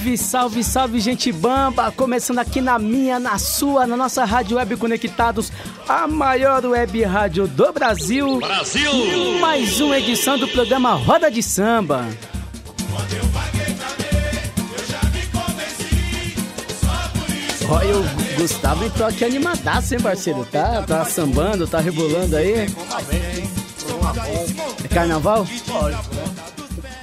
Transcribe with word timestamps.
Salve, 0.00 0.16
salve, 0.16 0.64
salve, 0.64 0.98
gente 0.98 1.30
bamba! 1.30 1.92
Começando 1.92 2.38
aqui 2.38 2.62
na 2.62 2.78
minha, 2.78 3.20
na 3.20 3.36
sua, 3.36 3.86
na 3.86 3.98
nossa 3.98 4.24
Rádio 4.24 4.56
Web 4.56 4.76
Conectados, 4.78 5.52
a 5.86 6.06
maior 6.06 6.64
web 6.64 7.02
rádio 7.02 7.46
do 7.46 7.70
Brasil. 7.70 8.38
Brasil! 8.38 9.38
Mais 9.40 9.78
uma 9.78 9.98
edição 9.98 10.38
do 10.38 10.48
programa 10.48 10.94
Roda 10.94 11.30
de 11.30 11.42
Samba. 11.42 12.08
Olha, 17.68 17.98
o 17.98 18.40
Gustavo 18.40 18.86
entrou 18.86 19.06
aqui 19.06 19.22
animadaço, 19.22 19.92
hein, 19.92 20.00
parceiro? 20.00 20.46
Tá, 20.50 20.82
tá 20.82 21.04
sambando, 21.04 21.66
tá 21.66 21.78
rebolando 21.78 22.36
aí. 22.36 22.66
É 24.82 24.88
carnaval? 24.88 25.46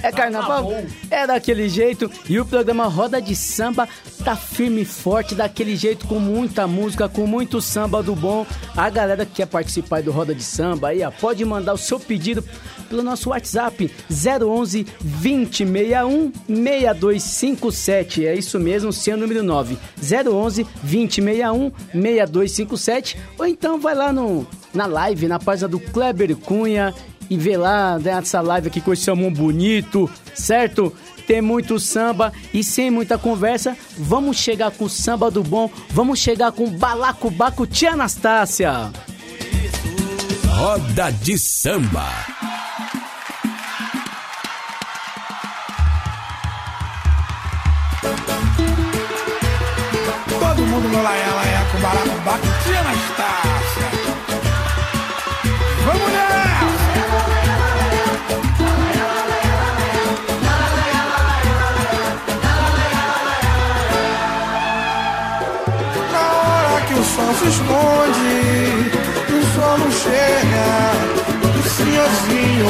É 0.04 0.12
carnaval? 0.12 0.72
É 1.10 1.26
daquele 1.26 1.68
jeito. 1.70 2.10
E 2.30 2.40
o 2.40 2.46
programa 2.46 2.86
Roda 2.86 3.22
de 3.22 3.36
Samba 3.36 3.88
tá 4.24 4.36
firme 4.36 4.82
e 4.82 4.86
forte, 4.86 5.36
daquele 5.36 5.76
jeito, 5.76 6.06
com 6.08 6.20
muita 6.20 6.68
música, 6.68 7.08
com 7.10 7.26
muito 7.26 7.62
samba 7.62 8.04
do 8.04 8.16
bom. 8.16 8.46
A 8.76 8.90
galera 8.90 9.26
que 9.26 9.36
quer 9.36 9.48
participar 9.48 10.02
do 10.02 10.12
Roda 10.12 10.36
de 10.36 10.44
Samba 10.44 10.90
aí, 10.90 11.04
ó, 11.04 11.12
pode 11.12 11.44
mandar 11.46 11.74
o 11.74 11.78
seu 11.78 12.00
pedido 12.00 12.44
pelo 12.90 13.04
nosso 13.04 13.30
WhatsApp 13.30 13.92
011 14.10 14.86
2061 15.02 16.32
6257. 16.48 18.26
É 18.26 18.36
isso 18.36 18.60
mesmo, 18.60 18.92
seu 18.94 19.18
número 19.18 19.44
9. 19.44 19.78
011 20.02 20.64
2061 20.84 21.72
6257. 21.92 23.18
Ou 23.38 23.46
então 23.46 23.80
vai 23.80 23.96
lá 23.96 24.12
no, 24.12 24.48
na 24.74 24.86
live, 24.86 25.28
na 25.28 25.40
página 25.40 25.68
do 25.68 25.80
Kleber 25.80 26.36
Cunha 26.36 26.94
e 27.30 27.38
vê 27.38 27.58
lá 27.58 28.00
nessa 28.00 28.42
live 28.42 28.68
aqui 28.68 28.82
com 28.82 28.94
esse 28.94 29.10
amor 29.10 29.32
bonito, 29.32 30.10
certo? 30.34 30.94
Tem 31.26 31.42
muito 31.42 31.80
samba 31.80 32.32
e 32.54 32.64
sem 32.64 32.90
muita 32.90 33.18
conversa, 33.18 33.76
vamos 33.98 34.38
chegar 34.38 34.72
com 34.72 34.88
samba 34.88 35.30
do 35.30 35.44
bom, 35.44 35.70
vamos 35.90 36.20
chegar 36.20 36.52
com 36.54 36.70
balacobaco 36.70 37.68
tia 37.68 37.92
Anastácia. 37.92 38.92
Roda 40.48 41.12
de 41.12 41.38
Samba. 41.38 42.08
Todo 50.40 50.66
mundo 50.66 50.90
no 50.90 51.04
laia, 51.04 51.34
laia 51.36 51.66
com 51.72 51.80
balacobaco 51.80 52.07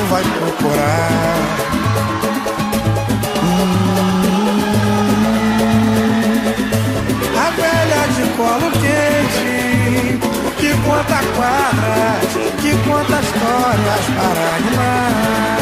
vai 0.09 0.23
procurar. 0.23 1.37
Hum, 3.43 4.58
a 7.36 7.49
velha 7.52 8.08
de 8.15 8.23
colo 8.37 8.71
quente, 8.71 10.20
que 10.58 10.71
conta 10.86 11.20
quadras, 11.36 12.30
que 12.61 12.71
conta 12.87 13.15
histórias 13.21 14.05
para 14.17 14.43
animar. 14.55 15.58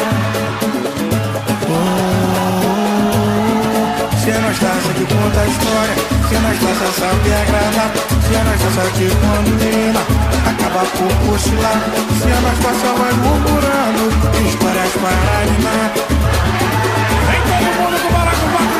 Se 4.22 4.30
a 4.30 4.36
Anastácia 4.36 4.92
que 4.94 5.04
conta 5.14 5.40
a 5.40 5.46
história, 5.46 6.15
se 6.28 6.34
a 6.34 6.38
Anastácia 6.38 6.90
sabe 6.98 7.34
agradar, 7.34 7.90
se 8.26 8.36
a 8.36 8.40
Anastácia 8.40 8.90
que 8.96 9.06
quando 9.20 9.50
menina 9.60 10.02
acaba 10.50 10.82
por 10.96 11.12
cochilar, 11.26 11.80
se 12.20 12.28
a 12.32 12.38
Anastácia 12.38 12.92
vai 12.98 13.12
murmurando 13.22 14.04
histórias 14.46 14.92
para 15.02 15.32
animar. 15.42 15.90
Vem 17.26 17.42
todo 17.46 17.68
mundo 17.78 17.96
com 18.02 18.08
o 18.08 18.75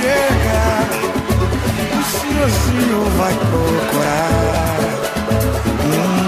chega, 0.00 0.64
o 1.98 2.02
senhorzinho 2.18 3.00
vai 3.18 3.34
procurar. 3.34 4.78
Hum. 5.84 6.26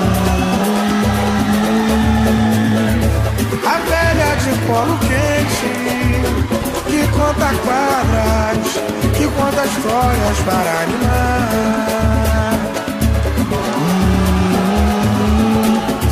A 3.67 3.75
velha 3.91 4.31
de 4.37 4.53
colo 4.67 4.97
quente 5.01 5.73
que 6.87 7.01
conta 7.09 7.49
quadras, 7.65 8.69
que 9.17 9.27
conta 9.27 9.63
histórias 9.67 10.39
para 10.47 10.71
animar. 10.83 12.59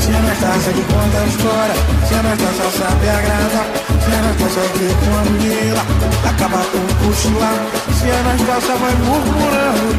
Se 0.00 0.10
a 0.12 0.18
Anastácia 0.18 0.72
que 0.72 0.82
conta 0.82 1.16
a 1.18 1.26
história, 1.26 1.76
se 2.06 2.14
a 2.14 2.16
Anastácia 2.20 2.68
sabe 2.78 3.08
agradar, 3.08 3.95
se 4.06 4.12
a 4.14 4.18
Anastácia 4.18 4.62
que 4.72 4.88
quando 5.04 5.42
lila, 5.42 5.82
acaba 6.28 6.58
por 6.58 6.88
cochilar, 7.06 7.58
se 7.98 8.10
a 8.10 8.20
Anastácia 8.20 8.74
vai 8.76 8.94
murmurando 8.94 9.98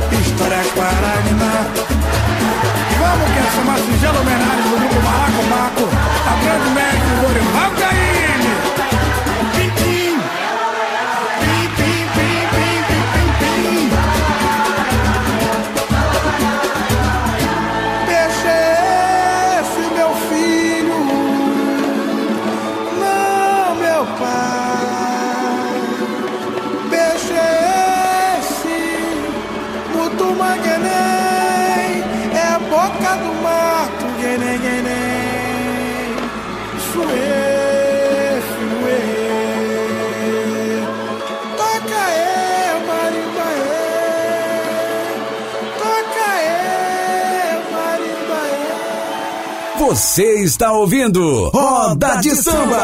Você 50.18 50.42
está 50.42 50.72
ouvindo 50.72 51.48
Roda 51.50 52.16
de 52.16 52.32
Samba. 52.32 52.84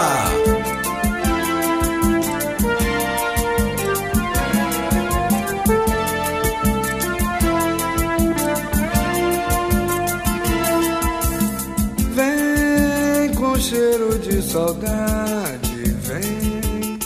Vem 12.12 13.34
com 13.34 13.60
cheiro 13.60 14.20
de 14.20 14.40
saudade, 14.44 15.84
vem 16.04 17.00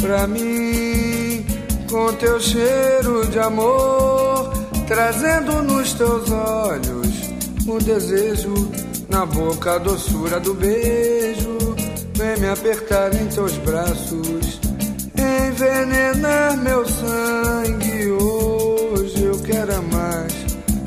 pra 0.00 0.26
mim 0.26 1.44
com 1.90 2.10
teu 2.14 2.40
cheiro 2.40 3.26
de 3.26 3.38
amor, 3.38 4.50
trazendo 4.88 5.62
nos 5.62 5.92
teus 5.92 6.30
olhos 6.30 7.26
o 7.68 7.78
desejo, 7.78 8.70
na 9.16 9.24
boca 9.24 9.76
a 9.76 9.78
doçura 9.78 10.38
do 10.38 10.52
beijo. 10.52 11.56
Vem 12.16 12.38
me 12.38 12.48
apertar 12.48 13.14
em 13.14 13.26
teus 13.28 13.56
braços, 13.58 14.60
envenenar 15.16 16.54
meu 16.58 16.86
sangue 16.86 18.10
hoje. 18.10 18.36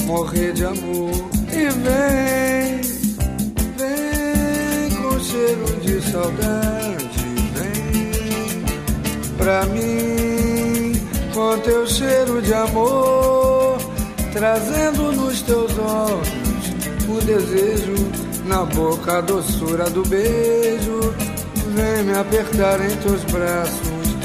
morrer 0.05 0.53
de 0.53 0.65
amor. 0.65 1.11
E 1.51 1.69
vem, 1.85 2.81
vem 3.77 4.97
com 5.01 5.19
cheiro 5.19 5.65
de 5.81 6.11
saudade, 6.11 7.25
vem 7.55 8.63
pra 9.37 9.65
mim 9.67 10.93
com 11.33 11.57
teu 11.59 11.87
cheiro 11.87 12.41
de 12.41 12.53
amor, 12.53 13.77
trazendo 14.31 15.11
nos 15.13 15.41
teus 15.41 15.77
olhos 15.77 16.38
o 17.09 17.21
desejo, 17.21 17.95
na 18.45 18.65
boca 18.65 19.17
a 19.17 19.21
doçura 19.21 19.89
do 19.89 20.03
beijo. 20.03 21.13
Vem 21.73 22.03
me 22.03 22.17
apertar 22.17 22.79
em 22.81 22.95
teus 22.97 23.23
braços, 23.25 24.15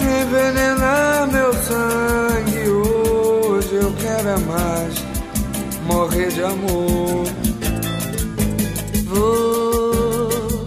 envenenar 0.00 1.28
meu 1.30 1.52
sangue. 1.54 2.68
Hoje 2.68 3.74
eu 3.74 3.92
quero 4.00 4.28
é 4.28 4.36
mais 4.38 4.94
morrer 5.86 6.28
de 6.28 6.42
amor. 6.42 7.24
Vou 9.06 10.66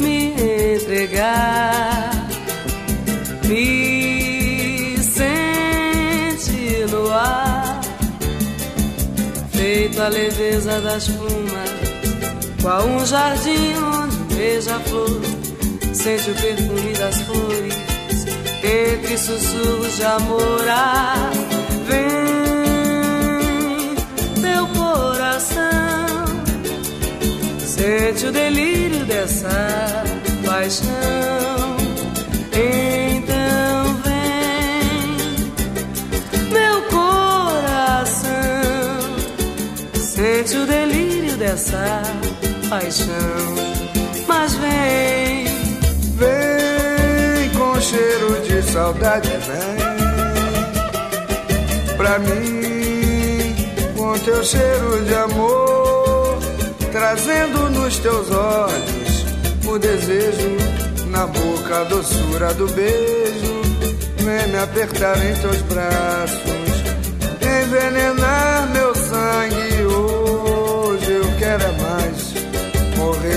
me 0.00 0.74
entregar, 0.76 2.10
me 3.46 3.93
a 10.00 10.08
leveza 10.08 10.80
das 10.80 11.08
plumas, 11.08 11.70
qual 12.62 12.86
um 12.86 13.04
jardim 13.04 13.74
onde 13.76 14.34
beija-flor, 14.34 15.20
sente 15.92 16.30
o 16.30 16.34
perfume 16.34 16.92
das 16.92 17.20
flores, 17.22 17.74
entre 18.62 19.18
sussurros 19.18 19.96
de 19.96 20.04
amor. 20.04 20.64
Ah, 20.68 21.30
vem 21.88 22.24
coração 24.74 26.24
sente 27.58 28.26
o 28.26 28.32
delírio 28.32 29.04
dessa 29.06 30.04
paixão. 30.46 31.74
Então 32.52 32.93
dessa 41.36 42.02
paixão. 42.68 43.54
Mas 44.26 44.54
vem, 44.54 45.44
vem 46.16 47.50
com 47.58 47.80
cheiro 47.80 48.40
de 48.42 48.62
saudade, 48.70 49.28
vem 49.28 49.94
pra 51.96 52.18
mim 52.18 53.54
com 53.96 54.18
teu 54.18 54.42
cheiro 54.42 55.04
de 55.06 55.14
amor, 55.14 56.38
trazendo 56.92 57.70
nos 57.70 57.98
teus 57.98 58.30
olhos 58.30 59.24
o 59.66 59.78
desejo, 59.78 60.56
na 61.08 61.26
boca 61.26 61.80
a 61.80 61.84
doçura 61.84 62.52
do 62.54 62.66
beijo. 62.68 63.54
Vem 64.18 64.48
me 64.48 64.58
apertar 64.58 65.16
em 65.24 65.34
teus 65.34 65.60
braços, 65.62 66.40
envenenar 67.40 68.53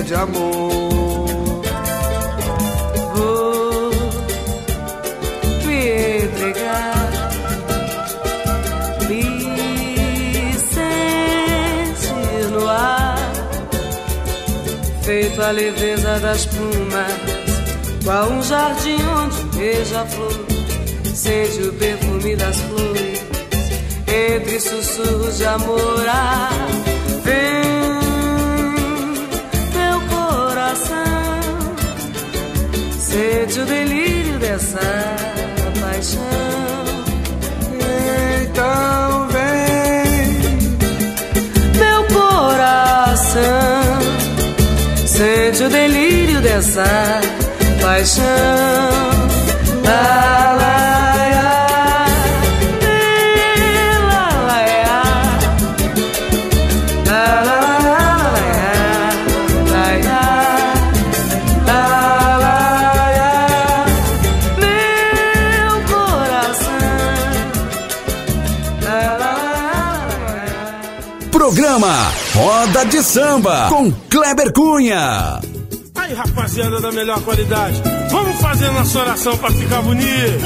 de 0.08 0.16
amor. 0.16 1.62
Vou 3.14 3.92
me 5.66 6.24
entregar 6.24 7.08
feito 15.04 15.42
a 15.42 15.52
leveza 15.52 16.20
das 16.20 16.46
plumas, 16.46 17.12
qual 18.04 18.30
um 18.30 18.42
jardim 18.44 18.98
onde 19.10 19.58
beija-flor, 19.58 20.46
sente 21.14 21.64
o 21.64 21.74
perfume 21.74 22.36
das 22.38 22.58
flores, 22.62 23.22
entre 24.08 24.60
sussurros 24.60 25.38
de 25.38 25.46
amor. 25.46 26.06
Ah, 26.08 26.50
vem, 27.24 28.07
coração, 30.78 31.76
sente 33.00 33.60
o 33.60 33.66
delírio 33.66 34.40
dessa 34.40 34.80
paixão. 35.82 36.22
Então 38.44 39.28
vem, 39.30 40.40
meu 41.78 42.04
coração 42.14 43.40
sente 45.06 45.64
o 45.64 45.70
delírio 45.70 46.42
dessa 46.42 46.86
paixão. 47.82 48.26
La, 49.84 50.54
la, 50.60 51.07
Programa 71.78 72.12
Roda 72.34 72.86
de 72.86 73.04
Samba 73.04 73.68
com 73.70 73.92
Kleber 74.10 74.52
Cunha. 74.52 75.40
Aí, 75.94 76.12
rapaziada 76.12 76.82
da 76.82 76.92
melhor 76.92 77.22
qualidade, 77.22 77.80
vamos 78.10 78.42
fazer 78.42 78.72
nossa 78.72 79.00
oração 79.00 79.38
para 79.38 79.52
ficar 79.52 79.84
bonito. 79.84 80.44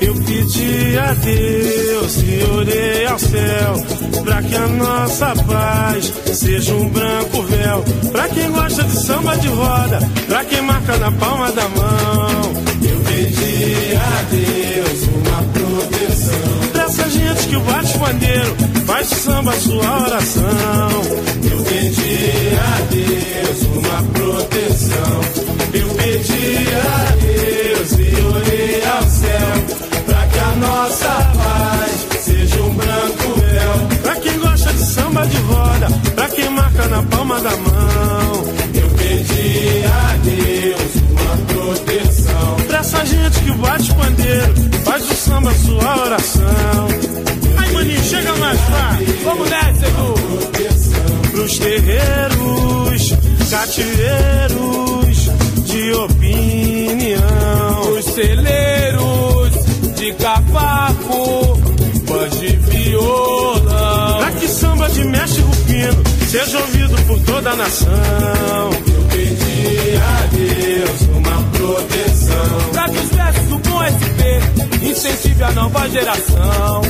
Eu 0.00 0.14
pedi 0.14 0.98
a 0.98 1.12
Deus 1.12 2.16
e 2.22 2.50
orei 2.52 3.06
ao 3.06 3.18
céu 3.18 4.22
Pra 4.24 4.42
que 4.42 4.56
a 4.56 4.66
nossa 4.68 5.34
paz 5.44 6.12
seja 6.32 6.74
um 6.74 6.88
branco 6.88 7.42
véu 7.42 7.84
Pra 8.10 8.28
quem 8.28 8.50
gosta 8.50 8.82
de 8.82 8.96
samba 8.96 9.36
de 9.36 9.48
roda 9.48 9.98
Pra 10.26 10.44
quem 10.44 10.62
marca 10.62 10.96
na 10.96 11.12
palma 11.12 11.52
da 11.52 11.68
mão 11.68 12.52
Eu 12.82 13.00
pedi 13.00 13.94
a 13.94 14.22
Deus 14.30 14.71
pandeiro 18.12 18.56
Faz 18.86 19.08
samba 19.08 19.52
sua 19.52 20.02
oração. 20.02 21.02
Eu 21.50 21.62
pedi 21.64 22.18
a 22.58 22.80
Deus 22.90 23.62
uma 23.76 24.02
proteção. 24.12 25.20
Eu 25.72 25.88
pedi 25.88 26.66
a 26.74 27.16
Deus 27.22 27.92
e 27.92 28.22
orei 28.22 28.82
ao 28.84 29.02
céu 29.04 30.04
Pra 30.04 30.26
que 30.26 30.38
a 30.38 30.56
nossa 30.56 31.08
paz 31.08 32.22
seja 32.22 32.62
um 32.62 32.74
branco 32.74 33.40
véu 33.40 33.98
Pra 34.02 34.16
quem 34.16 34.38
gosta 34.38 34.72
de 34.72 34.84
samba 34.84 35.26
de 35.26 35.36
roda 35.38 35.86
Pra 36.14 36.28
quem 36.28 36.50
marca 36.50 36.88
na 36.88 37.02
palma 37.04 37.40
da 37.40 37.56
mão. 37.56 38.44
Eu 38.74 38.88
pedi 38.90 39.84
a 39.86 40.16
Deus 40.22 40.92
uma 41.10 41.36
proteção. 41.54 42.56
Pra 42.66 42.78
essa 42.78 43.06
gente 43.06 43.40
que 43.40 43.52
bate 43.52 43.94
pandeiro 43.94 44.54
Faz 44.84 45.06
do 45.06 45.14
samba 45.14 45.54
sua 45.54 46.02
oração 46.04 46.71
por 67.52 67.56
toda 67.56 67.56
a 67.56 67.56
nação. 67.56 68.70
Eu 68.86 69.02
pedi 69.10 69.96
a 69.96 70.26
Deus 70.32 71.00
uma 71.16 71.42
proteção. 71.52 72.70
Pra 72.72 72.88
que 72.88 72.98
os 72.98 73.10
versos 73.10 73.44
do 73.44 73.58
bom 73.58 73.82
SP 73.84 74.20
incentive 74.82 75.42
a 75.42 75.50
nova 75.52 75.88
geração. 75.88 76.82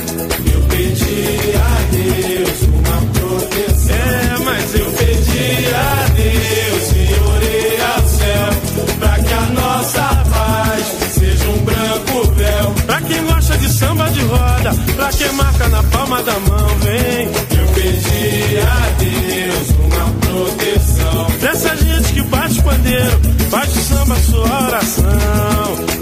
Eu 0.53 0.61
pedi 0.69 1.53
a 1.55 1.75
Deus 1.91 2.61
uma 2.73 2.97
proteção. 3.13 3.95
É, 3.95 4.37
mas 4.43 4.75
eu 4.75 4.85
pedi 4.91 5.73
a 5.73 6.07
Deus 6.15 6.91
e 6.95 7.19
orei 7.29 7.81
ao 7.81 8.07
céu. 8.07 8.95
Pra 8.99 9.19
que 9.19 9.33
a 9.33 9.41
nossa 9.61 10.23
paz 10.31 10.85
seja 11.13 11.49
um 11.49 11.57
branco 11.63 12.31
véu. 12.35 12.75
Pra 12.85 13.01
quem 13.01 13.23
gosta 13.25 13.57
de 13.57 13.69
samba 13.69 14.09
de 14.09 14.21
roda, 14.21 14.73
pra 14.95 15.09
quem 15.09 15.31
marca 15.33 15.67
na 15.69 15.83
palma 15.83 16.23
da 16.23 16.39
mão, 16.39 16.67
vem. 16.79 17.52
Eu 17.73 17.81
pedi 17.81 18.57
a 18.59 18.89
Deus 18.99 19.69
uma 19.79 20.05
proteção. 20.19 21.25
Pra 21.39 21.49
essa 21.49 21.75
gente 21.75 22.13
que 22.13 22.21
bate 22.23 22.61
pandeiro, 22.61 23.19
faz 23.49 23.73
de 23.73 23.79
samba 23.79 24.15
sua 24.15 24.67
oração. 24.67 25.05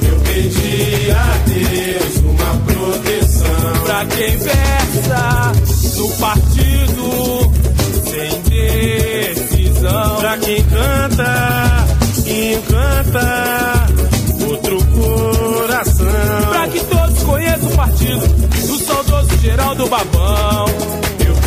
Eu 0.04 0.20
pedi 0.20 1.12
a 1.12 1.38
Deus 1.48 2.18
uma 2.26 2.56
proteção. 2.66 3.84
Pra 3.86 4.06
quem 4.06 4.38
versa 4.38 5.52
no 5.96 6.10
partido 6.18 7.52
sem 8.10 8.42
decisão. 8.42 10.16
Pra 10.18 10.38
quem 10.40 10.64
canta 10.64 11.88
encanta 12.28 13.88
outro 14.46 14.78
coração. 14.88 16.06
Pra 16.50 16.68
que 16.68 16.80
todos 16.82 17.24
conheçam 17.24 17.70
o 17.70 17.76
partido 17.76 18.28
do 18.68 18.78
saudoso 18.86 19.38
Geraldo 19.42 19.88
Babão. 19.88 20.66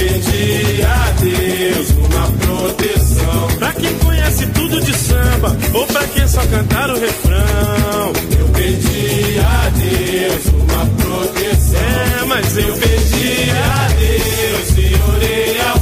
Eu 0.05 0.11
pedi 0.11 0.83
a 0.83 1.11
Deus 1.19 1.91
uma 1.93 2.31
proteção. 2.45 3.49
Pra 3.59 3.73
quem 3.73 3.99
conhece 4.01 4.47
tudo 4.49 4.79
de 4.83 4.93
samba, 4.93 5.57
ou 5.73 5.87
pra 5.87 6.07
quem 6.09 6.29
só 6.29 6.45
cantar 6.47 6.91
o 6.91 7.01
refrão. 7.01 8.13
Eu 8.39 8.49
pedi 8.49 9.39
a 9.39 9.71
Deus 9.71 10.47
uma 10.53 10.87
proteção. 11.03 11.81
É, 11.81 12.25
mas 12.27 12.59
eu 12.59 12.75
pedi 12.75 13.51
a 13.51 13.89
Deus 13.99 14.77
e 14.77 15.11
orei 15.11 15.61
ao 15.63 15.81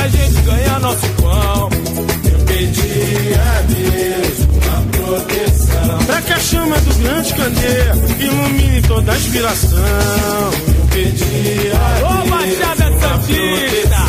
pra 0.00 0.08
gente 0.08 0.40
ganhar 0.42 0.80
nosso 0.80 1.06
pão. 1.20 1.68
Eu 2.24 2.38
pedi 2.46 3.34
a 3.34 3.62
Deus 3.62 4.38
uma 4.54 4.82
proteção. 4.92 5.98
Pra 6.06 6.22
que 6.22 6.32
a 6.32 6.40
chama 6.40 6.80
do 6.80 6.94
grande 6.94 7.34
candeia 7.34 7.92
ilumine 8.18 8.82
toda 8.82 9.12
a 9.12 9.16
inspiração. 9.16 9.78
Eu 9.78 10.86
pedi 10.90 11.70
a 11.74 12.16
Deus 12.16 12.30
Baixada 12.30 12.90
uma 12.90 13.18
proteção. 13.18 14.00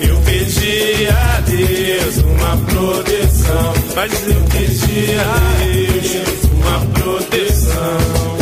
Eu 0.00 0.16
pedi 0.22 1.08
a 1.08 1.40
Deus 1.40 2.16
uma 2.24 2.56
proteção. 2.56 3.72
Vai 3.94 4.08
dizer 4.08 4.36
Eu 4.36 4.44
pedi 4.44 5.16
a 5.20 5.38
Deus 5.62 6.44
uma 6.54 6.80
proteção. 6.92 8.34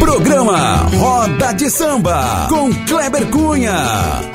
Programa 0.00 0.88
Roda 0.96 1.52
de 1.52 1.68
Samba 1.70 2.46
com 2.48 2.72
Kleber 2.86 3.26
Cunha. 3.26 4.31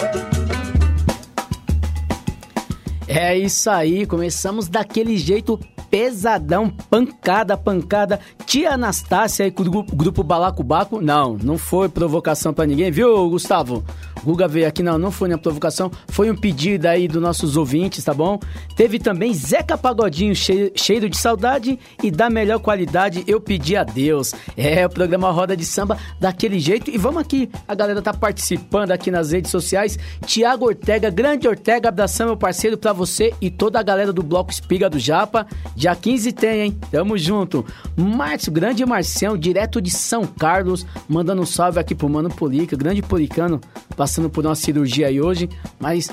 É 3.27 3.37
isso 3.37 3.69
aí, 3.69 4.05
começamos 4.05 4.69
daquele 4.69 5.17
jeito 5.17 5.59
pesadão, 5.91 6.69
pancada, 6.69 7.57
pancada. 7.57 8.21
Tia 8.45 8.71
Anastácia 8.71 9.43
aí 9.43 9.51
com 9.51 9.63
o 9.63 9.69
grupo, 9.69 9.93
grupo 9.97 10.23
Balacobaco. 10.23 11.01
Não, 11.01 11.35
não 11.35 11.57
foi 11.57 11.89
provocação 11.89 12.53
pra 12.53 12.65
ninguém, 12.65 12.89
viu, 12.89 13.29
Gustavo? 13.29 13.83
Guga 14.27 14.45
veio 14.45 14.67
aqui, 14.67 14.83
não, 14.83 14.97
não 14.97 15.09
foi 15.09 15.29
na 15.29 15.37
provocação, 15.37 15.89
foi 16.09 16.29
um 16.29 16.35
pedido 16.35 16.85
aí 16.85 17.07
dos 17.07 17.21
nossos 17.21 17.55
ouvintes, 17.55 18.03
tá 18.03 18.13
bom? 18.13 18.37
Teve 18.75 18.99
também 18.99 19.33
Zeca 19.33 19.77
Pagodinho, 19.77 20.35
cheiro 20.35 21.09
de 21.09 21.17
saudade 21.17 21.79
e 22.03 22.11
da 22.11 22.29
melhor 22.29 22.59
qualidade, 22.59 23.23
eu 23.25 23.39
pedi 23.39 23.77
a 23.77 23.85
Deus. 23.85 24.33
É, 24.57 24.85
o 24.85 24.89
programa 24.89 25.31
Roda 25.31 25.55
de 25.55 25.63
Samba 25.63 25.97
daquele 26.19 26.59
jeito. 26.59 26.91
E 26.91 26.97
vamos 26.97 27.21
aqui, 27.21 27.49
a 27.65 27.73
galera 27.73 28.01
tá 28.01 28.13
participando 28.13 28.91
aqui 28.91 29.09
nas 29.09 29.31
redes 29.31 29.49
sociais. 29.49 29.97
Tiago 30.25 30.65
Ortega, 30.65 31.09
grande 31.09 31.47
Ortega, 31.47 31.87
abração, 31.87 32.27
meu 32.27 32.35
parceiro, 32.35 32.77
pra 32.77 32.91
você 32.91 33.33
e 33.39 33.49
toda 33.49 33.79
a 33.79 33.83
galera 33.83 34.11
do 34.11 34.21
Bloco 34.21 34.51
Espiga 34.51 34.89
do 34.89 34.99
Japa. 34.99 35.47
Dia 35.73 35.95
15 35.95 36.33
tem, 36.33 36.61
hein? 36.63 36.77
Tamo 36.91 37.17
junto. 37.17 37.65
Márcio, 37.95 38.51
grande 38.51 38.85
Marcião, 38.85 39.37
direto 39.37 39.81
de 39.81 39.89
São 39.89 40.25
Carlos, 40.25 40.85
mandando 41.07 41.41
um 41.41 41.45
salve 41.45 41.79
aqui 41.79 41.95
pro 41.95 42.09
Mano 42.09 42.29
Polica, 42.29 42.75
grande 42.75 43.01
Policano, 43.01 43.61
passando 43.95 44.16
por 44.29 44.45
uma 44.45 44.55
cirurgia 44.55 45.07
aí 45.07 45.21
hoje, 45.21 45.49
mas 45.79 46.09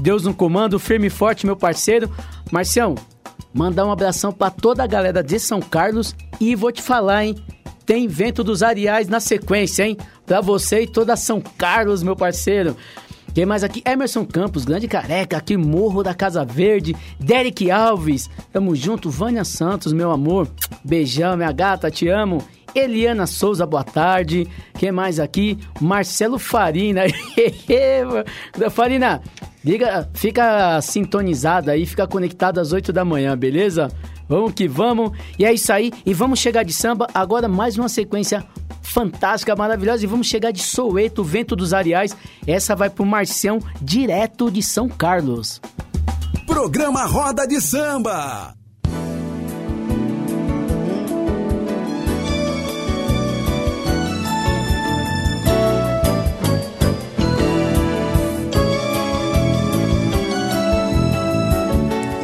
Deus 0.00 0.24
no 0.24 0.34
comando, 0.34 0.78
firme 0.78 1.06
e 1.06 1.10
forte, 1.10 1.46
meu 1.46 1.56
parceiro. 1.56 2.10
Marcião, 2.50 2.94
mandar 3.52 3.86
um 3.86 3.92
abração 3.92 4.32
pra 4.32 4.50
toda 4.50 4.82
a 4.82 4.86
galera 4.86 5.22
de 5.22 5.38
São 5.38 5.60
Carlos 5.60 6.14
e 6.40 6.54
vou 6.54 6.70
te 6.70 6.82
falar, 6.82 7.24
hein? 7.24 7.36
Tem 7.84 8.06
vento 8.06 8.44
dos 8.44 8.62
Ariais 8.62 9.08
na 9.08 9.18
sequência, 9.18 9.86
hein? 9.86 9.96
Pra 10.26 10.40
você 10.40 10.82
e 10.82 10.86
toda 10.86 11.16
São 11.16 11.40
Carlos, 11.40 12.02
meu 12.02 12.14
parceiro. 12.14 12.76
Quem 13.34 13.46
mais 13.46 13.62
aqui? 13.62 13.82
Emerson 13.86 14.24
Campos, 14.24 14.64
grande 14.64 14.88
careca, 14.88 15.36
aqui 15.36 15.56
Morro 15.56 16.02
da 16.02 16.12
Casa 16.12 16.44
Verde. 16.44 16.94
Derek 17.20 17.70
Alves, 17.70 18.28
tamo 18.52 18.74
junto. 18.74 19.10
Vânia 19.10 19.44
Santos, 19.44 19.92
meu 19.92 20.10
amor. 20.10 20.48
Beijão, 20.84 21.36
minha 21.36 21.52
gata, 21.52 21.90
te 21.90 22.08
amo. 22.08 22.42
Eliana 22.74 23.26
Souza, 23.26 23.66
boa 23.66 23.84
tarde. 23.84 24.46
Quem 24.78 24.92
mais 24.92 25.18
aqui? 25.18 25.58
Marcelo 25.80 26.38
Farina. 26.38 27.02
Farina, 28.70 29.22
liga, 29.64 30.08
fica 30.14 30.80
sintonizado 30.80 31.70
aí, 31.70 31.86
fica 31.86 32.06
conectado 32.06 32.58
às 32.58 32.72
8 32.72 32.92
da 32.92 33.04
manhã, 33.04 33.36
beleza? 33.36 33.88
Vamos 34.28 34.52
que 34.52 34.68
vamos. 34.68 35.12
E 35.38 35.44
é 35.44 35.52
isso 35.52 35.72
aí. 35.72 35.90
E 36.04 36.12
vamos 36.12 36.38
chegar 36.38 36.62
de 36.62 36.72
samba. 36.72 37.06
Agora 37.14 37.48
mais 37.48 37.78
uma 37.78 37.88
sequência 37.88 38.44
fantástica, 38.82 39.56
maravilhosa. 39.56 40.04
E 40.04 40.06
vamos 40.06 40.26
chegar 40.26 40.50
de 40.50 40.62
Soweto, 40.62 41.24
Vento 41.24 41.56
dos 41.56 41.72
Ariais. 41.72 42.16
Essa 42.46 42.76
vai 42.76 42.90
pro 42.90 43.06
Marcião, 43.06 43.58
direto 43.80 44.50
de 44.50 44.62
São 44.62 44.88
Carlos. 44.88 45.60
Programa 46.46 47.04
Roda 47.06 47.46
de 47.46 47.60
Samba. 47.60 48.54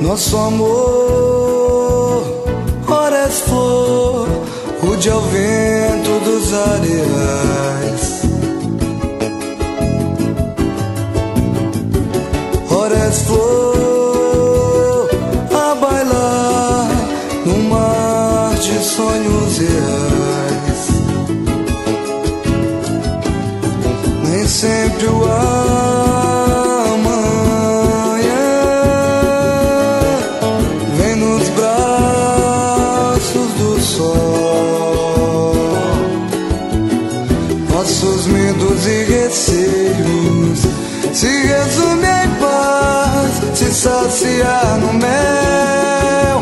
Nosso 0.04 0.36
amor, 0.36 2.22
ora 2.86 3.26
és 3.26 3.40
flor, 3.40 4.28
rude 4.82 5.08
ao 5.08 5.22
vento 5.22 6.20
dos 6.26 6.52
areais. 6.52 8.22
Ora 12.70 12.94
és 13.06 13.18
flor, 13.22 15.08
a 15.50 15.74
bailar 15.74 16.90
no 17.46 17.56
mar 17.70 18.54
de 18.56 18.78
sonhos 18.84 19.58
reais. 19.58 20.88
Nem 24.22 24.46
sempre 24.46 25.06
o 25.06 25.24
amanhã 25.24 25.63
saciar 43.74 44.78
no 44.78 44.92
mel. 44.94 46.40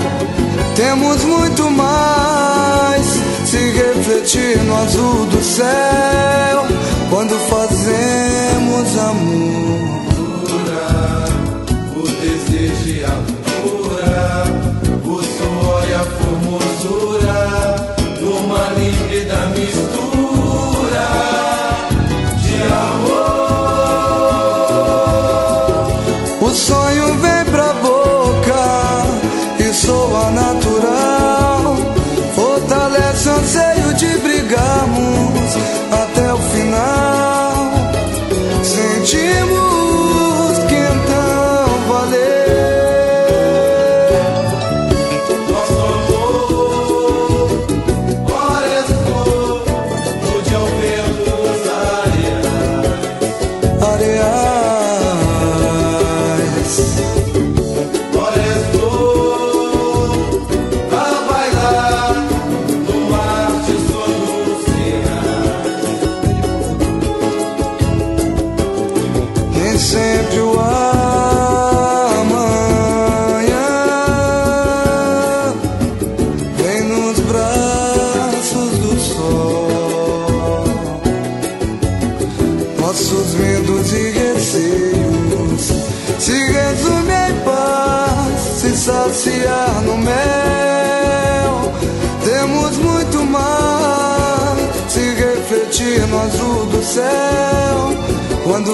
Temos 0.77 1.25
muito 1.25 1.71
mais 1.71 3.07
se 3.47 3.71
refletir 3.71 4.59
no 4.65 4.77
azul 4.77 5.27
do 5.27 5.43
céu 5.43 6.67
quando 7.11 7.35
fazemos 7.49 8.99
amor. 8.99 9.72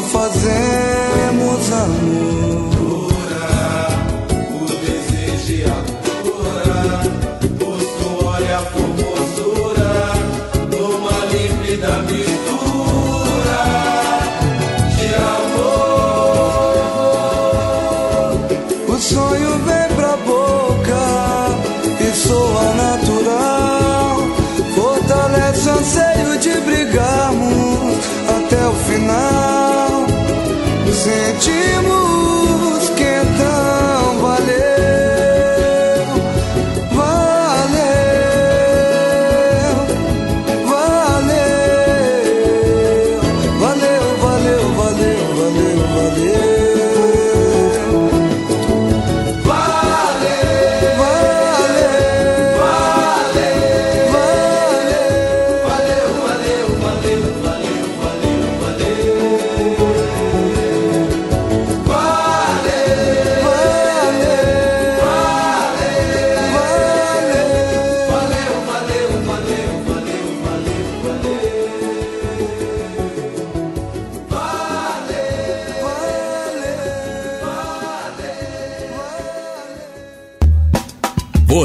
Fazemos 0.08 1.72
amor. 1.72 2.67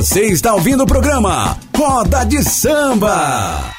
Você 0.04 0.26
está 0.26 0.54
ouvindo 0.54 0.84
o 0.84 0.86
programa 0.86 1.58
Roda 1.74 2.26
de 2.26 2.44
Samba. 2.44 3.74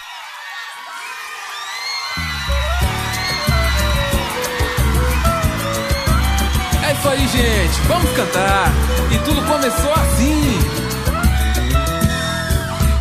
É 6.82 6.92
isso 6.94 7.08
aí, 7.10 7.28
gente. 7.28 7.80
Vamos 7.88 8.10
cantar. 8.12 8.72
E 9.12 9.18
tudo 9.18 9.42
começou 9.42 9.92
assim. 9.92 10.58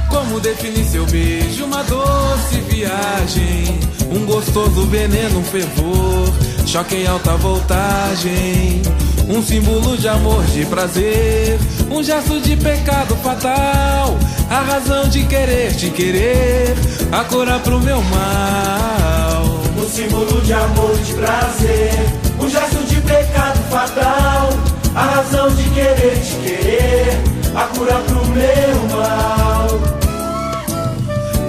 Como 0.09 0.41
definir 0.41 0.83
seu 0.83 1.05
beijo? 1.05 1.63
Uma 1.63 1.81
doce 1.85 2.59
viagem. 2.67 3.79
Um 4.11 4.25
gostoso 4.25 4.85
veneno, 4.87 5.39
um 5.39 5.45
fervor. 5.45 6.27
Choque 6.67 6.97
em 6.97 7.07
alta 7.07 7.37
voltagem. 7.37 8.81
Um 9.29 9.41
símbolo 9.41 9.95
de 9.95 10.09
amor, 10.09 10.43
de 10.47 10.65
prazer. 10.65 11.57
Um 11.89 12.03
gesto 12.03 12.39
de 12.41 12.55
pecado 12.57 13.15
fatal. 13.17 14.17
A 14.49 14.61
razão 14.61 15.07
de 15.09 15.23
querer, 15.25 15.73
te 15.75 15.89
querer. 15.89 16.75
A 17.11 17.23
cura 17.23 17.59
pro 17.59 17.79
meu 17.79 18.01
mal. 18.01 19.43
Um 19.77 19.89
símbolo 19.89 20.41
de 20.41 20.53
amor, 20.53 20.95
de 20.97 21.13
prazer. 21.13 21.91
Um 22.39 22.49
gesto 22.49 22.83
de 22.87 23.01
pecado 23.01 23.59
fatal. 23.69 24.49
A 24.95 25.03
razão 25.03 25.49
de 25.49 25.63
querer, 25.69 26.19
te 26.21 26.35
querer. 26.35 27.21
A 27.55 27.63
cura 27.75 27.95
pro 28.07 28.25
meu 28.27 28.97
mal. 28.97 29.93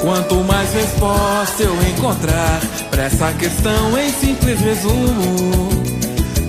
Quanto 0.04 0.34
mais 0.44 0.70
resposta 0.74 1.62
eu 1.62 1.74
encontrar 1.88 2.60
pra 2.90 3.04
essa 3.04 3.32
questão 3.32 3.98
em 3.98 4.12
simples 4.12 4.60
resumo, 4.60 5.70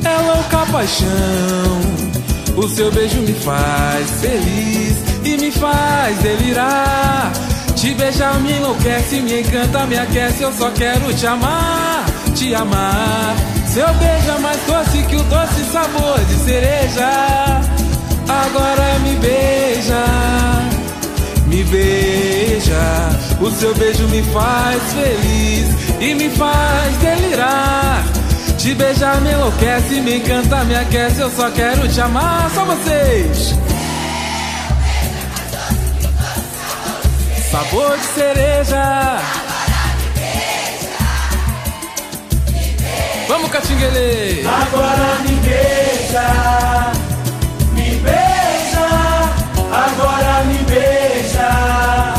é 0.03 0.21
louca 0.27 0.71
paixão. 0.73 2.05
O 2.57 2.69
seu 2.69 2.89
beijo 2.91 3.17
me 3.21 3.33
faz 3.33 4.09
feliz 4.21 4.95
e 5.25 5.37
me 5.37 5.51
faz 5.51 6.17
delirar. 6.19 7.33
Te 7.75 7.93
beijar 7.93 8.39
me 8.39 8.53
enlouquece, 8.53 9.19
me 9.19 9.41
encanta, 9.41 9.85
me 9.85 9.97
aquece. 9.97 10.41
Eu 10.41 10.53
só 10.53 10.71
quero 10.71 11.13
te 11.13 11.27
amar, 11.27 12.05
te 12.33 12.55
amar. 12.55 13.35
Seu 13.67 13.87
beijo 13.95 14.31
é 14.31 14.39
mais 14.39 14.59
doce 14.65 15.03
que 15.03 15.15
o 15.17 15.23
doce 15.23 15.63
sabor 15.65 16.19
de 16.25 16.35
cereja. 16.45 17.61
Agora 18.27 18.99
me 19.03 19.15
beija, 19.17 20.05
me 21.47 21.63
beija. 21.65 23.09
O 23.41 23.51
seu 23.51 23.75
beijo 23.75 24.07
me 24.07 24.23
faz 24.23 24.81
feliz 24.93 25.67
e 25.99 26.15
me 26.15 26.29
faz 26.29 26.97
delirar. 27.01 28.24
Te 28.65 28.73
beijar 28.73 29.21
me 29.21 29.29
enlouquece, 29.29 30.01
me 30.01 30.15
encanta, 30.15 30.63
me 30.63 30.75
aquece. 30.75 31.21
Eu 31.21 31.29
só 31.29 31.51
quero 31.51 31.87
te 31.87 32.01
amar, 32.01 32.49
só 32.49 32.65
vocês. 32.65 33.53
Sabor 37.51 37.95
de 37.95 38.05
cereja. 38.05 39.19
Vamos, 43.29 43.51
Catinguele! 43.51 44.43
Agora 44.47 45.19
me 45.21 45.35
beija, 45.47 46.91
me 47.75 47.89
beija. 48.01 48.89
Agora 49.85 50.43
me 50.47 50.57
beija, 50.63 52.15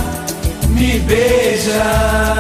me 0.69 0.99
beija. 1.01 2.36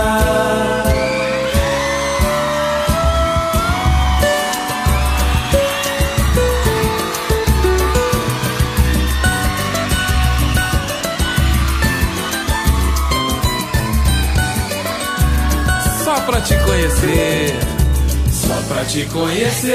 Pra 18.77 18.85
te 18.85 19.07
conhecer. 19.07 19.73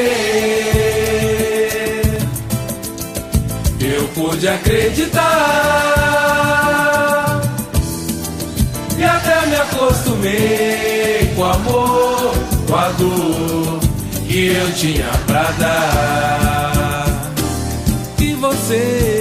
Eu 3.79 4.07
pude 4.09 4.47
acreditar 4.47 5.21
e 8.95 9.03
até 9.03 9.47
me 9.47 9.55
acostumei 9.55 11.33
com 11.35 11.41
o 11.41 11.45
amor, 11.45 12.35
com 12.67 12.75
a 12.75 12.89
dor 12.89 13.79
que 14.27 14.47
eu 14.49 14.71
tinha 14.73 15.09
pra 15.25 15.49
dar. 15.57 17.31
E 18.19 18.33
você, 18.33 19.20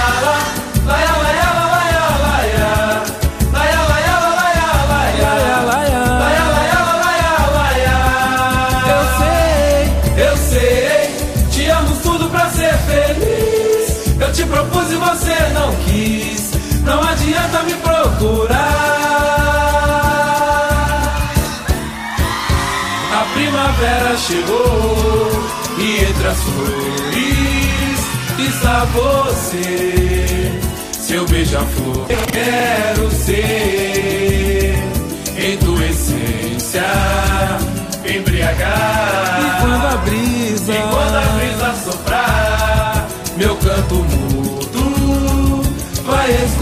A 23.11 23.25
primavera 23.33 24.15
chegou 24.15 25.31
e 25.79 26.05
entre 26.05 26.27
as 26.27 26.37
flores 26.37 27.99
está 28.37 28.85
você, 28.93 30.51
seu 30.91 31.25
beija-flor. 31.25 32.05
Quero 32.31 33.09
ser 33.11 34.75
em 35.37 35.57
tua 35.57 35.83
essência 35.83 36.85
embriagar. 38.05 39.39
E 39.41 39.61
quando 39.61 39.85
a 39.87 39.97
brisa, 39.97 40.73
e 40.73 40.81
quando 40.91 41.15
a 41.15 41.21
brisa 41.21 41.73
soprar, 41.85 43.07
meu 43.35 43.55
canto 43.55 43.95
mudo 43.95 45.63
vai 46.05 46.29
escutar 46.29 46.60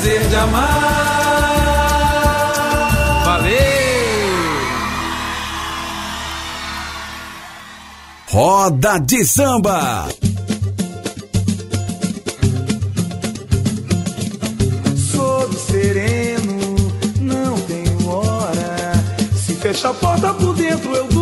prazer 0.00 0.28
de 0.28 0.36
amar. 0.36 0.70
Valeu! 3.24 3.50
Roda 8.28 8.98
de 8.98 9.24
Samba. 9.24 10.08
Fecha 19.80 19.88
a 19.88 19.94
porta 19.94 20.34
por 20.34 20.54
dentro, 20.54 20.94
eu 20.94 21.06
durmo 21.06 21.19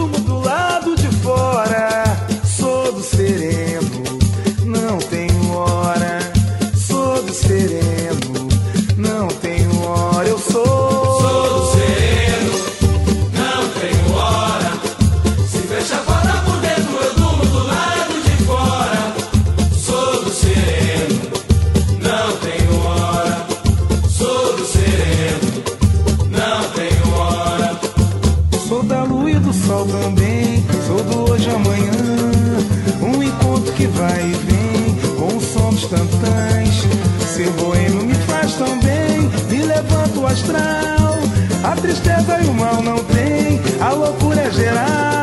astral. 40.49 41.19
A 41.63 41.77
tristeza 41.77 42.41
e 42.43 42.47
o 42.47 42.55
mal 42.55 42.83
não 42.83 42.99
tem. 43.05 43.61
A 43.81 43.93
loucura 43.93 44.41
é 44.43 44.51
geral. 44.51 45.18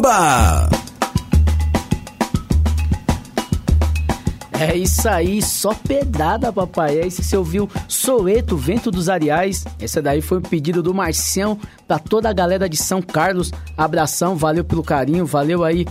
Samba. 0.00 0.68
É 4.58 4.76
isso 4.76 5.08
aí, 5.08 5.42
só 5.42 5.74
pedada, 5.74 6.52
papai. 6.52 6.98
É 6.98 7.06
isso 7.06 7.22
você 7.22 7.36
ouviu, 7.36 7.68
Soeto, 7.88 8.56
Vento 8.56 8.90
dos 8.90 9.08
Areais. 9.08 9.64
Esse 9.78 10.00
daí 10.00 10.20
foi 10.20 10.38
um 10.38 10.42
pedido 10.42 10.82
do 10.82 10.94
Marcião 10.94 11.58
pra 11.86 11.98
toda 11.98 12.28
a 12.28 12.32
galera 12.32 12.68
de 12.68 12.76
São 12.76 13.00
Carlos. 13.00 13.50
Abração, 13.76 14.36
valeu 14.36 14.64
pelo 14.64 14.82
carinho, 14.82 15.24
valeu 15.24 15.64
aí 15.64 15.86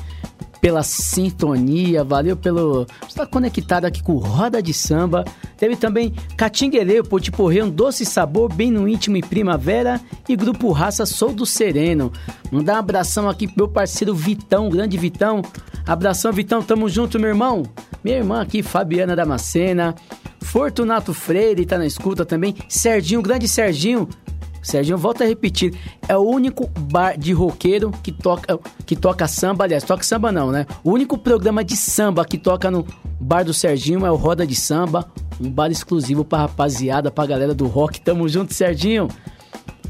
pela 0.61 0.83
sintonia, 0.83 2.03
valeu 2.03 2.35
pelo... 2.35 2.85
Você 3.07 3.15
tá 3.15 3.25
conectado 3.25 3.85
aqui 3.85 4.03
com 4.03 4.17
Roda 4.17 4.61
de 4.61 4.73
Samba. 4.73 5.23
Teve 5.57 5.75
também 5.75 6.13
Catinguele, 6.35 7.03
Potiporrê, 7.03 7.61
um 7.61 7.69
doce 7.69 8.05
sabor 8.05 8.53
bem 8.53 8.71
no 8.71 8.87
íntimo 8.87 9.17
em 9.17 9.21
primavera. 9.21 9.99
E 10.27 10.35
Grupo 10.35 10.71
Raça, 10.71 11.05
Sou 11.05 11.33
do 11.33 11.45
Sereno. 11.45 12.11
Mandar 12.51 12.75
um 12.75 12.79
abração 12.79 13.29
aqui 13.29 13.47
pro 13.47 13.57
meu 13.57 13.67
parceiro 13.67 14.13
Vitão, 14.13 14.69
grande 14.69 14.97
Vitão. 14.97 15.41
Abração, 15.85 16.31
Vitão, 16.31 16.61
tamo 16.61 16.87
junto, 16.89 17.19
meu 17.19 17.29
irmão. 17.29 17.63
Minha 18.03 18.17
irmã 18.17 18.41
aqui, 18.41 18.61
Fabiana 18.61 19.15
Damascena. 19.15 19.95
Fortunato 20.41 21.13
Freire 21.13 21.65
tá 21.65 21.77
na 21.77 21.85
escuta 21.85 22.25
também. 22.25 22.55
Serginho, 22.67 23.21
grande 23.21 23.47
Serginho. 23.47 24.07
Serginho, 24.61 24.97
volta 24.97 25.23
a 25.23 25.27
repetir. 25.27 25.73
É 26.07 26.17
o 26.17 26.21
único 26.21 26.69
bar 26.79 27.17
de 27.17 27.33
roqueiro 27.33 27.91
que 28.03 28.11
toca, 28.11 28.59
que 28.85 28.95
toca 28.95 29.27
samba. 29.27 29.63
Aliás, 29.63 29.83
toca 29.83 30.03
samba 30.03 30.31
não, 30.31 30.51
né? 30.51 30.65
O 30.83 30.91
único 30.91 31.17
programa 31.17 31.63
de 31.63 31.75
samba 31.75 32.25
que 32.25 32.37
toca 32.37 32.69
no 32.69 32.85
bar 33.19 33.43
do 33.43 33.53
Serginho 33.53 34.05
é 34.05 34.11
o 34.11 34.15
Roda 34.15 34.45
de 34.45 34.55
Samba. 34.55 35.09
Um 35.39 35.49
bar 35.49 35.71
exclusivo 35.71 36.25
pra 36.25 36.39
rapaziada, 36.39 37.09
pra 37.09 37.25
galera 37.25 37.53
do 37.53 37.67
rock. 37.67 38.01
Tamo 38.01 38.27
junto, 38.27 38.53
Serginho. 38.53 39.07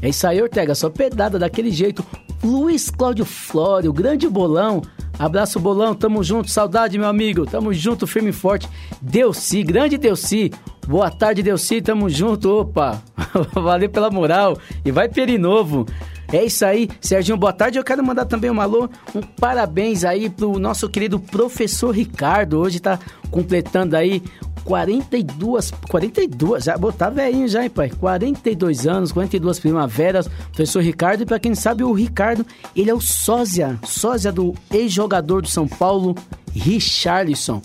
É 0.02 0.08
isso 0.08 0.26
aí, 0.26 0.40
Ortega. 0.40 0.74
Só 0.74 0.88
pedada 0.88 1.38
daquele 1.38 1.70
jeito. 1.70 2.04
Luiz 2.42 2.88
Cláudio 2.90 3.24
Flório, 3.24 3.92
grande 3.92 4.28
bolão. 4.28 4.80
Abraço, 5.18 5.60
bolão, 5.60 5.94
tamo 5.94 6.22
junto, 6.24 6.50
saudade, 6.50 6.98
meu 6.98 7.08
amigo. 7.08 7.44
Tamo 7.44 7.72
junto, 7.72 8.06
firme 8.06 8.30
e 8.30 8.32
forte. 8.32 8.68
Delci, 9.00 9.62
grande 9.62 9.98
Delci. 9.98 10.50
Boa 10.86 11.10
tarde, 11.10 11.42
Delci, 11.42 11.82
tamo 11.82 12.08
junto. 12.08 12.60
Opa, 12.60 13.02
valeu 13.52 13.90
pela 13.90 14.10
moral. 14.10 14.58
E 14.84 14.90
vai 14.90 15.08
Perinovo. 15.08 15.86
É 16.32 16.44
isso 16.44 16.64
aí, 16.64 16.88
Serginho, 17.00 17.36
boa 17.36 17.52
tarde. 17.52 17.76
Eu 17.76 17.84
quero 17.84 18.04
mandar 18.04 18.24
também 18.24 18.50
um 18.50 18.60
alô, 18.60 18.88
um 19.14 19.20
parabéns 19.20 20.04
aí 20.04 20.30
pro 20.30 20.60
nosso 20.60 20.88
querido 20.88 21.18
professor 21.18 21.90
Ricardo. 21.90 22.58
Hoje 22.58 22.78
tá 22.78 23.00
completando 23.32 23.96
aí 23.96 24.22
42, 24.64 25.72
42, 25.88 26.64
já 26.64 26.76
botar 26.78 27.10
velhinho 27.10 27.48
já, 27.48 27.64
hein, 27.64 27.70
pai? 27.70 27.90
42 27.90 28.86
anos, 28.86 29.10
42 29.10 29.58
primaveras, 29.58 30.28
professor 30.28 30.80
Ricardo. 30.80 31.22
E 31.22 31.26
pra 31.26 31.40
quem 31.40 31.54
sabe, 31.54 31.82
o 31.82 31.92
Ricardo, 31.92 32.46
ele 32.76 32.90
é 32.90 32.94
o 32.94 33.00
sósia, 33.00 33.78
sósia 33.84 34.30
do 34.30 34.54
ex-jogador 34.72 35.09
do 35.18 35.48
São 35.48 35.66
Paulo, 35.66 36.14
Richarlison. 36.52 37.60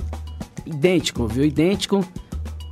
Idêntico, 0.66 1.28
viu? 1.28 1.46
Idêntico. 1.46 2.04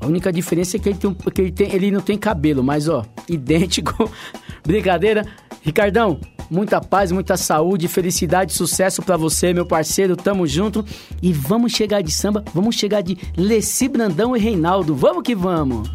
A 0.02 0.08
única 0.08 0.34
diferença 0.34 0.78
é 0.78 0.80
que 0.80 0.90
ele, 0.90 0.98
tem, 0.98 1.14
que 1.14 1.42
ele, 1.42 1.52
tem, 1.52 1.74
ele 1.74 1.92
não 1.92 2.02
tem 2.02 2.18
cabelo, 2.18 2.64
mas 2.64 2.90
ó, 2.90 3.06
idêntico. 3.30 4.10
Brincadeira. 4.66 5.26
Ricardão, 5.62 6.20
muita 6.50 6.82
paz, 6.82 7.12
muita 7.12 7.38
saúde, 7.38 7.88
felicidade, 7.88 8.52
sucesso 8.52 9.02
para 9.02 9.16
você, 9.16 9.54
meu 9.54 9.66
parceiro. 9.66 10.16
Tamo 10.16 10.46
junto 10.46 10.86
e 11.22 11.32
vamos 11.32 11.72
chegar 11.72 12.02
de 12.02 12.12
samba, 12.12 12.44
vamos 12.54 12.76
chegar 12.76 13.02
de 13.02 13.18
Leci 13.38 13.88
Brandão 13.88 14.36
e 14.36 14.40
Reinaldo. 14.40 14.96
Vamos 14.96 15.24
que 15.24 15.36
vamos. 15.36 15.90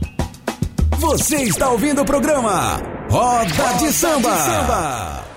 Você 0.99 1.43
está 1.43 1.71
ouvindo 1.71 2.03
o 2.03 2.05
programa 2.05 2.81
Roda, 3.11 3.55
Roda 3.55 3.79
de, 3.79 3.93
samba. 3.93 4.31
de 4.31 4.41
Samba. 4.41 5.28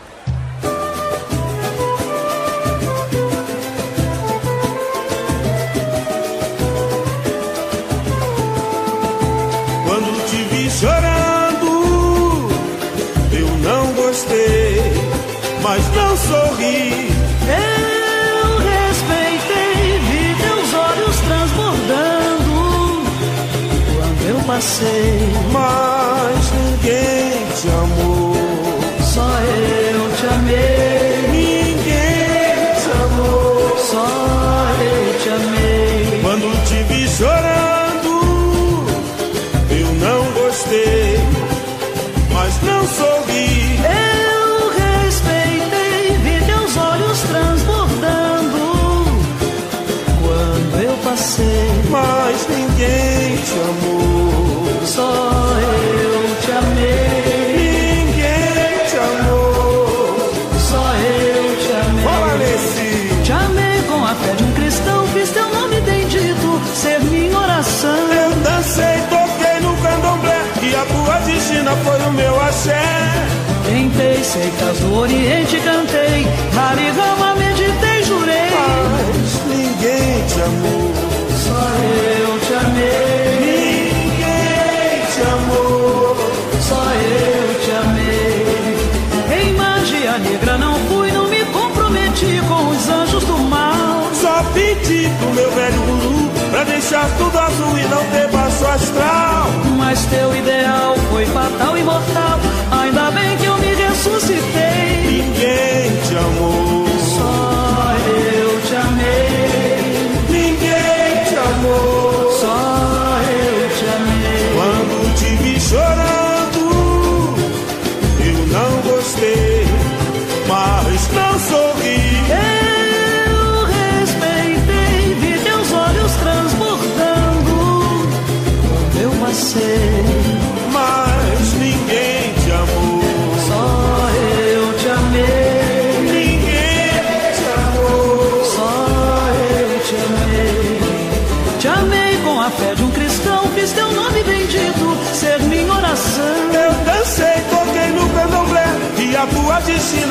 Eu 17.48 18.58
respeitei, 18.58 20.00
vi 20.00 20.36
teus 20.42 20.74
olhos 20.74 21.16
transbordando 21.22 23.04
quando 23.96 24.22
eu 24.28 24.40
passei, 24.46 25.30
mas 25.52 26.52
ninguém 26.52 27.46
te 27.56 27.68
amou. 27.70 28.11
Mas 51.92 52.48
ninguém 52.48 53.36
te 53.38 53.54
amou. 53.70 54.86
só 54.86 55.12
eu 55.62 56.36
te 56.42 56.52
amei, 56.52 58.06
Ninguém 58.06 58.88
te 58.90 58.98
amou. 58.98 60.32
só 60.70 60.84
eu 60.96 61.58
te 61.58 61.72
amei. 61.90 62.04
Fala 62.04 62.38
nesse. 62.38 63.24
Te 63.24 63.32
amei 63.34 63.82
com 63.90 64.04
a 64.06 64.16
fé 64.16 64.34
de 64.36 64.44
um 64.44 64.52
cristão, 64.54 65.08
fiz 65.08 65.30
teu 65.32 65.50
nome 65.50 65.82
bendito 65.82 66.62
ser 66.76 67.00
minha 67.02 67.38
oração. 67.38 68.14
Eu 68.14 68.32
dancei, 68.38 68.98
toquei 69.10 69.60
no 69.62 69.76
candomblé 69.84 70.42
e 70.62 70.76
a 70.76 70.86
tua 70.86 71.16
destina 71.26 71.72
foi 71.84 72.00
o 72.08 72.12
meu 72.14 72.42
axé. 72.42 72.82
Tentei 73.66 74.24
seitas 74.24 74.80
do 74.80 74.98
Oriente, 74.98 75.60
cantei, 75.60 76.28
Harigama, 76.58 77.31
pro 95.10 95.34
meu 95.34 95.52
velho 95.52 95.82
guru 95.82 96.30
pra 96.52 96.64
deixar 96.64 97.10
tudo 97.18 97.38
azul 97.38 97.78
e 97.78 97.88
não 97.88 98.04
ter 98.12 98.28
baixo 98.30 98.66
astral. 98.66 99.48
Mas 99.78 100.06
teu 100.06 100.36
ideal 100.36 100.96
foi 101.10 101.26
fatal 101.26 101.78
e 101.78 101.84
mortal. 101.84 102.40
Ainda 102.72 103.12
bem 103.12 103.38
que 103.38 103.46
eu 103.46 103.58
me 103.58 103.74
ressuscitei. 103.74 104.61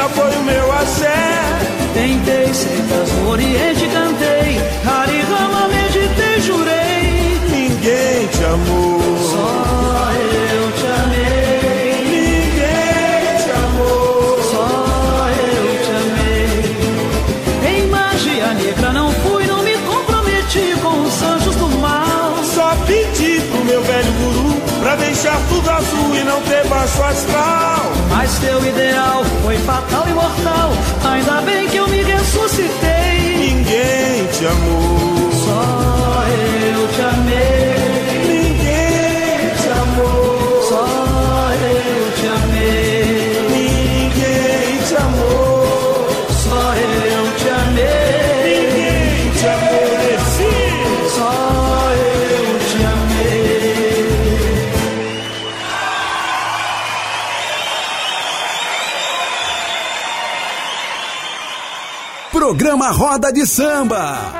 Destina 0.01 0.09
foi 0.09 0.37
o 0.37 0.43
meu 0.45 0.73
axé. 0.73 1.43
Tentei 1.93 2.55
seitas 2.55 3.13
no 3.13 3.31
Oriente, 3.31 3.89
cantei, 3.89 4.61
meditei, 4.85 5.80
tudo 25.61 25.71
azul 25.71 26.17
e 26.17 26.25
não 26.25 26.41
ter 26.43 26.67
baixo 26.69 27.03
astral. 27.03 27.93
Mas 28.09 28.39
teu 28.39 28.65
ideal 28.65 29.25
foi 29.43 29.59
fatal 29.59 30.09
e 30.09 30.13
mortal. 30.13 30.73
Ainda 31.13 31.41
bem 31.43 31.69
que 31.69 31.77
eu 31.77 31.89
me 31.89 32.03
ressuscitei. 32.03 33.37
Ninguém 33.37 34.27
te 34.33 34.47
amou. 34.47 35.20
Programa 62.61 62.91
Roda 62.91 63.33
de 63.33 63.47
Samba. 63.47 64.40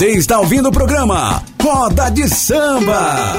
Você 0.00 0.12
está 0.12 0.38
ouvindo 0.38 0.70
o 0.70 0.72
programa 0.72 1.42
Roda 1.62 2.10
de 2.10 2.26
Samba. 2.26 3.34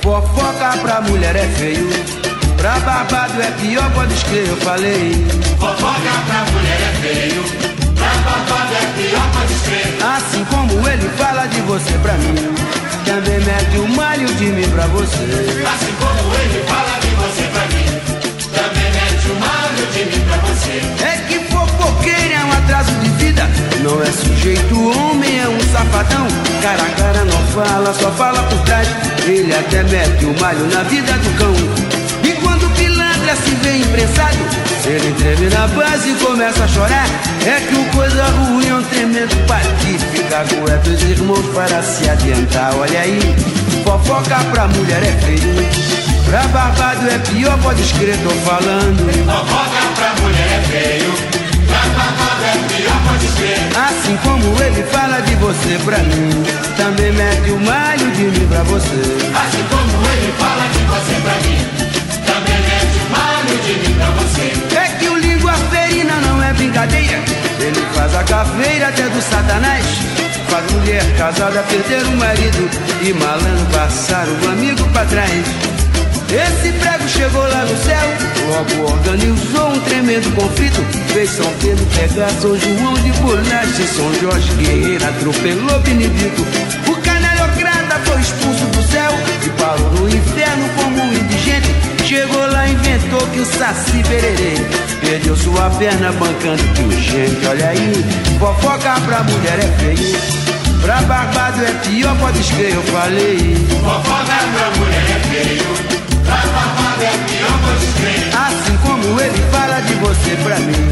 Fofoca 0.00 0.78
pra 0.80 1.02
mulher 1.02 1.36
é 1.36 1.46
feio, 1.48 1.86
pra 2.56 2.80
babado 2.80 3.42
é 3.42 3.50
pior, 3.60 3.92
pode 3.92 4.14
escrever, 4.14 4.48
eu 4.48 4.56
falei. 4.56 5.12
Fofoca 5.60 6.12
pra 6.28 6.46
mulher 6.50 6.80
é 6.80 6.94
feio, 7.02 7.61
Assim 10.42 10.56
como 10.56 10.88
ele 10.88 11.08
fala 11.16 11.46
de 11.46 11.60
você 11.60 11.92
pra 11.98 12.14
mim, 12.14 12.34
também 13.04 13.38
mete 13.38 13.78
o 13.78 13.88
malho 13.96 14.26
de 14.34 14.46
mim 14.46 14.68
pra 14.70 14.88
você. 14.88 15.22
Assim 15.22 15.94
como 16.00 16.34
ele 16.34 16.64
fala 16.66 16.98
de 16.98 17.10
você 17.14 17.42
pra 17.52 17.64
mim, 17.66 17.86
também 18.50 18.90
mete 18.90 19.28
o 19.28 19.34
malho 19.38 19.86
de 19.92 20.04
mim 20.04 20.24
pra 20.26 20.36
você. 20.38 20.82
É 21.04 21.16
que 21.28 21.38
fofoqueiro 21.48 22.34
é 22.34 22.44
um 22.44 22.52
atraso 22.54 22.90
de 22.90 23.08
vida, 23.24 23.48
não 23.84 24.02
é 24.02 24.06
sujeito, 24.06 24.74
homem 24.98 25.40
é 25.42 25.48
um 25.48 25.60
safadão. 25.70 26.26
Cara 26.60 26.82
a 26.82 26.90
cara 26.90 27.24
não 27.24 27.46
fala, 27.46 27.94
só 27.94 28.10
fala 28.10 28.42
por 28.42 28.58
trás. 28.64 28.88
Ele 29.24 29.54
até 29.54 29.84
mete 29.84 30.24
o 30.24 30.40
malho 30.40 30.66
na 30.74 30.82
vida 30.82 31.12
do 31.12 31.38
cão. 31.38 31.54
E 32.24 32.32
quando 32.40 32.66
o 32.66 32.70
pilantra 32.70 33.36
se 33.36 33.54
vê 33.62 33.76
imprensado, 33.76 34.38
ele 34.86 35.14
treme 35.18 35.48
na 35.48 35.66
base 35.68 36.10
e 36.10 36.14
começa 36.14 36.64
a 36.64 36.68
chorar. 36.68 37.06
É 37.46 37.60
que 37.60 37.74
o 37.74 37.84
coisa 37.96 38.24
ruim 38.24 38.68
é 38.68 38.74
um 38.74 38.82
tremendo 38.82 39.46
patife. 39.46 40.06
Fica 40.12 40.44
com 40.44 40.72
é 40.72 40.76
dos 40.78 41.02
irmãos 41.02 41.46
para 41.54 41.82
se 41.82 42.08
adiantar. 42.08 42.74
Olha 42.76 43.00
aí, 43.00 43.20
fofoca 43.84 44.36
pra 44.52 44.68
mulher 44.68 45.02
é 45.02 45.12
feio. 45.24 46.02
Pra 46.32 46.48
barbado 46.48 47.08
é 47.10 47.18
pior, 47.18 47.58
pode 47.58 47.82
escrever, 47.82 48.16
tô 48.22 48.30
falando. 48.48 49.04
Fofoca 49.26 49.82
pra 49.94 50.14
mulher 50.22 50.48
é 50.50 50.62
feio, 50.70 51.12
pra 51.66 51.80
babado 51.92 52.44
é 52.44 52.74
pior, 52.74 52.96
pode 53.06 53.26
escrever. 53.26 53.68
Assim 53.76 54.16
como 54.22 54.62
ele 54.62 54.82
fala 54.84 55.20
de 55.20 55.34
você 55.34 55.78
pra 55.84 55.98
mim, 55.98 56.30
também 56.78 57.12
mete 57.12 57.50
o 57.50 57.60
malho 57.60 58.10
de 58.12 58.22
mim 58.22 58.46
pra 58.48 58.62
você. 58.62 59.02
Assim 59.44 59.62
como 59.68 59.91
pra 63.96 64.10
você. 64.10 64.76
É 64.76 64.98
que 64.98 65.08
o 65.08 65.16
língua 65.16 65.52
ferina 65.70 66.14
não 66.26 66.42
é 66.42 66.52
brincadeira. 66.52 67.18
Ele 67.60 67.86
faz 67.94 68.14
a 68.14 68.24
cafeira 68.24 68.88
até 68.88 69.08
do 69.08 69.22
satanás. 69.22 69.84
Faz 70.48 70.70
mulher 70.72 71.04
casada 71.16 71.62
perder 71.62 72.04
o 72.06 72.16
marido 72.16 72.70
e 73.02 73.12
malandro 73.14 73.66
passar 73.72 74.26
o 74.26 74.48
amigo 74.50 74.84
pra 74.88 75.04
trás. 75.06 75.46
Esse 76.32 76.72
prego 76.72 77.06
chegou 77.08 77.42
lá 77.42 77.62
no 77.66 77.76
céu, 77.76 78.08
logo 78.48 78.92
organizou 78.92 79.68
um 79.68 79.80
tremendo 79.80 80.34
conflito. 80.34 80.80
Fez 81.12 81.28
São 81.28 81.52
Pedro 81.60 81.84
pegar 81.94 82.30
São 82.40 82.58
João 82.58 82.94
de 82.94 83.12
bolacha 83.20 83.82
e 83.82 83.86
São 83.86 84.14
Jorge 84.14 84.50
Guerreiro 84.54 85.04
atropelou 85.04 85.78
Benedito. 85.80 86.42
O 86.88 86.96
canalhocrata 87.02 88.00
foi 88.06 88.20
expulso 88.20 88.64
do 88.64 88.82
céu 88.82 89.12
e 89.44 89.50
parou 89.60 89.90
no 89.90 90.08
inferno. 90.08 90.71
Chegou 92.12 92.46
lá, 92.46 92.68
inventou 92.68 93.26
que 93.28 93.40
o 93.40 93.46
Saci 93.46 94.02
Pererê 94.06 94.54
perdeu 95.00 95.34
sua 95.34 95.70
perna 95.70 96.12
bancando 96.12 96.62
com 96.76 96.90
gente. 96.90 97.46
Olha 97.46 97.70
aí, 97.70 98.04
fofoca 98.38 99.00
pra 99.00 99.22
mulher 99.22 99.58
é 99.58 99.68
feio. 99.80 100.20
Pra 100.82 101.00
barbado 101.00 101.64
é 101.64 101.72
pior, 101.82 102.14
pode 102.18 102.38
escrever, 102.38 102.74
eu 102.74 102.82
falei. 102.82 103.56
Fofoca 103.80 104.24
pra 104.26 104.70
mulher 104.78 105.06
é 105.08 105.20
feio, 105.30 105.64
pra 106.26 106.36
babado 106.36 107.02
é 107.02 107.16
pior, 107.28 107.58
pode 107.64 107.82
escrever. 107.86 108.28
Assim 108.36 108.76
como 108.82 109.18
ele 109.18 109.42
fala 109.50 109.80
de 109.80 109.94
você 109.94 110.36
pra 110.44 110.58
mim, 110.58 110.90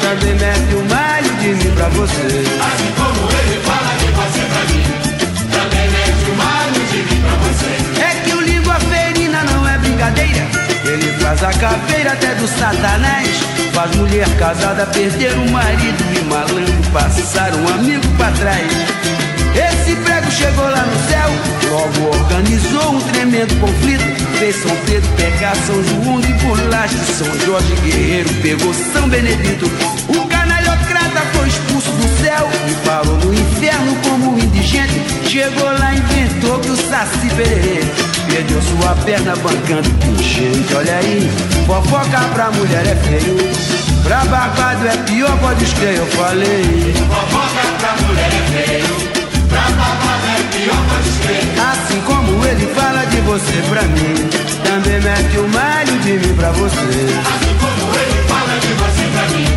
também 0.00 0.34
mete 0.36 0.74
o 0.74 0.82
malho 0.88 1.34
de 1.34 1.48
mim 1.48 1.70
pra 1.74 1.88
você. 1.88 2.44
Assim 2.64 2.90
como 2.96 3.30
ele 3.30 3.41
Ele 10.84 11.12
faz 11.20 11.42
a 11.42 11.52
caveira 11.52 12.12
até 12.12 12.34
do 12.34 12.46
satanás. 12.46 13.28
Faz 13.72 13.94
mulher 13.96 14.28
casada 14.38 14.84
perder 14.86 15.32
o 15.32 15.50
marido 15.50 16.04
e 16.14 16.24
malandro 16.24 16.90
passar 16.92 17.54
um 17.54 17.68
amigo 17.68 18.06
pra 18.16 18.30
trás. 18.32 18.70
Esse 19.54 19.94
prego 19.96 20.30
chegou 20.30 20.64
lá 20.64 20.84
no 20.84 21.08
céu, 21.08 21.30
logo 21.70 22.16
organizou 22.16 22.94
um 22.94 23.00
tremendo 23.12 23.54
conflito. 23.60 24.04
Fez 24.38 24.56
São 24.56 24.76
Pedro 24.86 25.08
pegar 25.16 25.54
São 25.54 25.82
João 25.84 26.20
de 26.20 26.32
bolacha, 26.34 26.98
São 27.16 27.40
Jorge 27.40 27.74
Guerreiro 27.84 28.32
pegou 28.42 28.74
São 28.92 29.08
Benedito. 29.08 29.66
O 30.08 30.26
canalhocrata 30.26 31.20
foi 31.34 31.48
expulso 31.48 31.90
do 31.90 32.22
céu 32.22 32.48
e 32.68 32.86
parou 32.86 33.16
no 33.18 33.32
inferno 33.32 33.96
como 34.08 34.38
indigente. 34.38 35.00
Chegou 35.28 35.70
lá, 35.78 35.94
inventou 35.94 36.58
que 36.58 36.70
o 36.70 36.76
Saci 36.76 37.28
Pererê 37.36 38.11
perdeu 38.32 38.62
sua 38.62 38.94
perna 39.04 39.36
bancando 39.36 39.90
com 40.00 40.16
gente. 40.22 40.74
Olha 40.74 40.96
aí, 40.96 41.30
fofoca 41.66 42.20
pra 42.32 42.50
mulher 42.50 42.86
é 42.86 42.96
feio, 42.96 43.36
pra 44.02 44.24
barbado 44.24 44.88
é 44.88 44.96
pior, 45.04 45.36
pode 45.38 45.64
escrever, 45.64 45.98
eu 45.98 46.06
falei. 46.06 46.94
Fofoca 47.08 47.62
pra 47.78 47.92
mulher 48.06 48.30
é 48.32 48.42
feio, 48.52 48.96
pra 49.48 49.60
babado 49.60 50.26
é 50.26 50.42
pior, 50.56 50.82
pode 50.88 51.08
escrever. 51.08 51.60
Assim 51.60 52.00
como 52.06 52.46
ele 52.46 52.66
fala 52.74 53.04
de 53.04 53.20
você 53.20 53.62
pra 53.68 53.82
mim, 53.82 54.14
também 54.64 55.00
mete 55.00 55.36
o 55.38 55.48
malho 55.48 55.98
de 55.98 56.12
mim 56.12 56.34
pra 56.34 56.50
você. 56.52 56.72
Assim 56.72 57.54
como 57.60 57.94
ele 57.94 58.22
fala 58.28 58.58
de 58.60 58.72
você 58.80 59.04
pra 59.12 59.24
mim, 59.36 59.48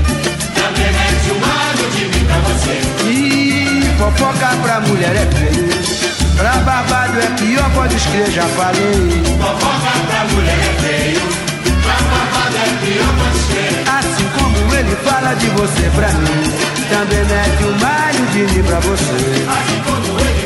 também 0.54 0.92
mete 0.92 1.32
o 1.32 1.40
malho 1.40 1.86
de 1.96 2.04
mim 2.12 2.26
pra 2.26 2.40
você. 2.50 2.76
E 3.08 3.82
fofoca 3.98 4.50
pra 4.62 4.82
mulher 4.82 5.16
é 5.16 5.26
feio, 5.34 5.75
pra 6.38 6.52
barbado 6.60 7.20
é 7.20 7.28
pior, 7.38 7.70
pode 7.72 7.96
escrever, 7.96 8.32
já 8.32 8.44
falei. 8.44 9.24
Fofoca 9.40 9.92
pra 10.08 10.24
mulher 10.34 10.58
é 10.60 10.74
feio, 10.82 11.22
pra 11.84 11.94
babado 11.94 12.58
é 12.58 12.86
pior, 12.86 13.12
pode 13.18 13.38
escrever. 13.38 13.84
Assim 13.90 14.28
como 14.38 14.76
ele 14.76 14.96
fala 14.98 15.34
de 15.36 15.48
você 15.48 15.90
pra 15.96 16.10
mim, 16.10 16.54
também 16.90 17.26
mete 17.26 17.64
o 17.64 17.80
malho 17.80 18.26
de 18.32 18.54
mim 18.54 18.64
pra 18.64 18.80
você. 18.80 19.46
Assim 19.48 19.80
como 19.84 20.20
ele 20.20 20.45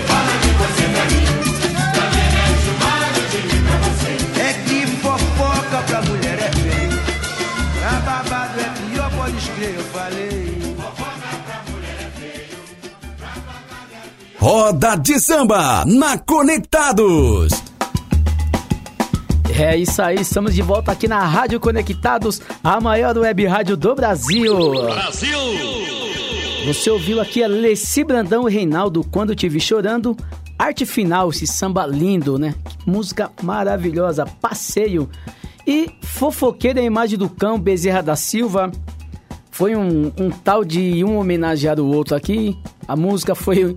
Roda 14.39 14.95
de 14.95 15.19
Samba 15.19 15.83
na 15.85 16.17
Conectados. 16.17 17.51
É 19.53 19.75
isso 19.75 20.01
aí, 20.01 20.21
estamos 20.21 20.55
de 20.55 20.61
volta 20.61 20.93
aqui 20.93 21.09
na 21.09 21.19
Rádio 21.25 21.59
Conectados, 21.59 22.41
a 22.63 22.79
maior 22.79 23.17
web 23.17 23.45
rádio 23.45 23.75
do 23.75 23.93
Brasil. 23.93 24.71
Brasil! 24.85 25.37
Você 26.65 26.89
ouviu 26.89 27.19
aqui 27.19 27.43
a 27.43 27.47
Leci 27.49 28.01
Brandão 28.01 28.47
e 28.47 28.53
Reinaldo 28.53 29.03
Quando 29.03 29.35
Te 29.35 29.49
Vi 29.49 29.59
Chorando. 29.59 30.15
Arte 30.57 30.85
final, 30.85 31.31
esse 31.31 31.45
samba 31.45 31.85
lindo, 31.85 32.39
né? 32.39 32.55
Que 32.63 32.89
música 32.89 33.29
maravilhosa, 33.43 34.25
passeio. 34.25 35.09
E 35.67 35.91
fofoqueira 36.01 36.79
a 36.79 36.83
imagem 36.83 37.19
do 37.19 37.27
cão 37.27 37.59
Bezerra 37.59 38.01
da 38.01 38.15
Silva. 38.15 38.71
Foi 39.51 39.75
um, 39.75 40.13
um 40.17 40.31
tal 40.31 40.63
de 40.63 41.03
um 41.03 41.17
homenagear 41.17 41.77
o 41.77 41.93
outro 41.93 42.15
aqui. 42.15 42.57
A 42.87 42.95
música 42.95 43.35
foi 43.35 43.75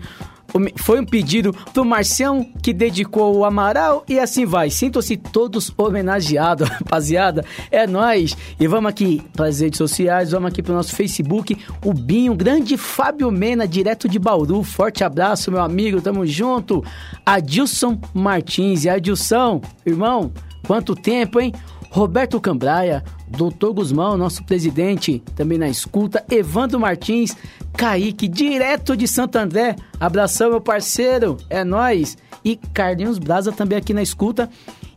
foi 0.76 1.00
um 1.00 1.04
pedido 1.04 1.54
pro 1.72 1.84
Marcião, 1.84 2.44
que 2.62 2.72
dedicou 2.72 3.36
o 3.36 3.44
Amaral, 3.44 4.04
e 4.08 4.18
assim 4.18 4.44
vai. 4.44 4.70
Sintam-se 4.70 5.16
todos 5.16 5.72
homenageados, 5.76 6.68
rapaziada. 6.70 7.44
É 7.70 7.86
nós 7.86 8.36
E 8.58 8.66
vamos 8.66 8.90
aqui 8.90 9.22
pras 9.32 9.60
redes 9.60 9.78
sociais, 9.78 10.32
vamos 10.32 10.50
aqui 10.50 10.62
pro 10.62 10.74
nosso 10.74 10.94
Facebook. 10.94 11.56
O 11.84 11.92
Binho, 11.92 12.34
grande 12.34 12.76
Fábio 12.76 13.30
Mena, 13.30 13.66
direto 13.66 14.08
de 14.08 14.18
Bauru. 14.18 14.62
Forte 14.62 15.04
abraço, 15.04 15.50
meu 15.50 15.60
amigo, 15.60 16.00
tamo 16.00 16.26
junto. 16.26 16.84
Adilson 17.24 17.98
Martins. 18.12 18.84
E 18.84 18.88
Adilson, 18.88 19.60
irmão, 19.86 20.32
quanto 20.66 20.94
tempo, 20.94 21.40
hein? 21.40 21.52
Roberto 21.92 22.40
Cambraia, 22.40 23.04
Doutor 23.28 23.74
Guzmão, 23.74 24.16
nosso 24.16 24.42
presidente, 24.44 25.22
também 25.36 25.58
na 25.58 25.68
escuta. 25.68 26.24
Evandro 26.30 26.80
Martins, 26.80 27.36
Kaique, 27.76 28.26
direto 28.26 28.96
de 28.96 29.06
Santo 29.06 29.36
André. 29.36 29.76
Abração, 30.00 30.48
meu 30.48 30.60
parceiro, 30.60 31.36
é 31.50 31.62
nós. 31.62 32.16
E 32.42 32.56
Carlinhos 32.56 33.18
Brasa 33.18 33.52
também 33.52 33.76
aqui 33.76 33.92
na 33.92 34.00
escuta. 34.00 34.48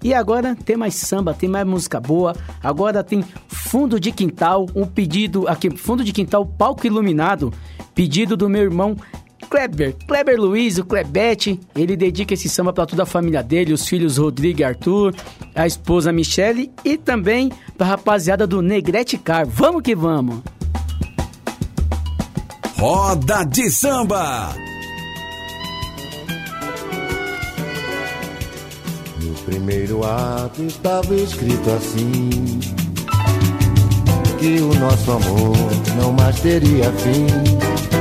E 0.01 0.13
agora 0.13 0.55
tem 0.55 0.77
mais 0.77 0.95
samba, 0.95 1.33
tem 1.33 1.49
mais 1.49 1.67
música 1.67 1.99
boa. 1.99 2.33
Agora 2.63 3.03
tem 3.03 3.25
Fundo 3.49 3.99
de 3.99 4.13
Quintal, 4.13 4.65
um 4.73 4.85
pedido 4.85 5.49
aqui, 5.49 5.69
Fundo 5.75 6.01
de 6.01 6.13
Quintal, 6.13 6.45
palco 6.45 6.87
iluminado. 6.87 7.53
Pedido 7.93 8.37
do 8.37 8.47
meu 8.47 8.63
irmão 8.63 8.95
Kleber, 9.45 9.95
Kleber 10.07 10.39
Luiz, 10.39 10.77
o 10.77 10.85
Klebete, 10.85 11.59
ele 11.75 11.95
dedica 11.95 12.33
esse 12.33 12.49
samba 12.49 12.73
para 12.73 12.85
toda 12.85 13.03
a 13.03 13.05
família 13.05 13.41
dele, 13.41 13.73
os 13.73 13.87
filhos 13.87 14.17
Rodrigo 14.17 14.61
e 14.61 14.63
Arthur, 14.63 15.13
a 15.53 15.65
esposa 15.65 16.11
Michele 16.11 16.71
e 16.83 16.97
também 16.97 17.51
pra 17.77 17.87
rapaziada 17.87 18.45
do 18.45 18.61
Negrete 18.61 19.17
Car. 19.17 19.47
Vamos 19.47 19.81
que 19.81 19.95
vamos! 19.95 20.41
Roda 22.77 23.43
de 23.45 23.71
Samba! 23.71 24.53
No 29.21 29.33
primeiro 29.45 30.03
ato 30.03 30.61
estava 30.63 31.15
escrito 31.15 31.71
assim: 31.71 32.29
Que 34.37 34.59
o 34.59 34.73
nosso 34.75 35.11
amor 35.11 35.55
não 35.97 36.11
mais 36.11 36.39
teria 36.41 36.91
fim. 36.91 37.94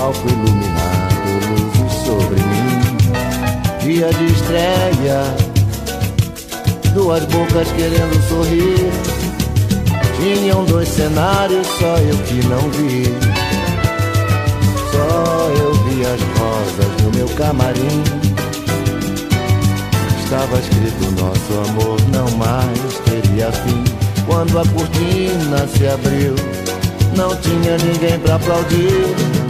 Palco 0.00 0.26
iluminado, 0.28 1.12
luzes 1.50 1.92
sobre 2.06 2.36
mim. 2.36 2.80
Dia 3.82 4.08
de 4.14 4.32
estreia, 4.32 5.22
duas 6.94 7.22
bocas 7.26 7.68
querendo 7.72 8.28
sorrir 8.30 8.90
tinham 10.16 10.64
dois 10.64 10.88
cenários, 10.88 11.66
só 11.78 11.98
eu 11.98 12.16
que 12.24 12.46
não 12.46 12.70
vi. 12.70 13.04
Só 14.90 15.50
eu 15.58 15.74
vi 15.84 16.06
as 16.06 16.20
rosas 16.38 17.02
no 17.02 17.10
meu 17.10 17.28
camarim. 17.36 18.02
Estava 20.22 20.58
escrito: 20.60 21.10
nosso 21.20 21.70
amor 21.70 22.00
não 22.10 22.30
mais 22.38 22.98
teria 23.04 23.52
fim. 23.52 23.84
Quando 24.26 24.60
a 24.60 24.64
cortina 24.64 25.68
se 25.68 25.86
abriu, 25.88 26.34
não 27.14 27.36
tinha 27.36 27.76
ninguém 27.76 28.18
pra 28.20 28.36
aplaudir. 28.36 29.49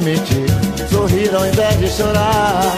mentir, 0.00 0.46
sorrir 0.90 1.34
ao 1.34 1.46
invés 1.46 1.78
de 1.78 1.88
chorar. 1.88 2.74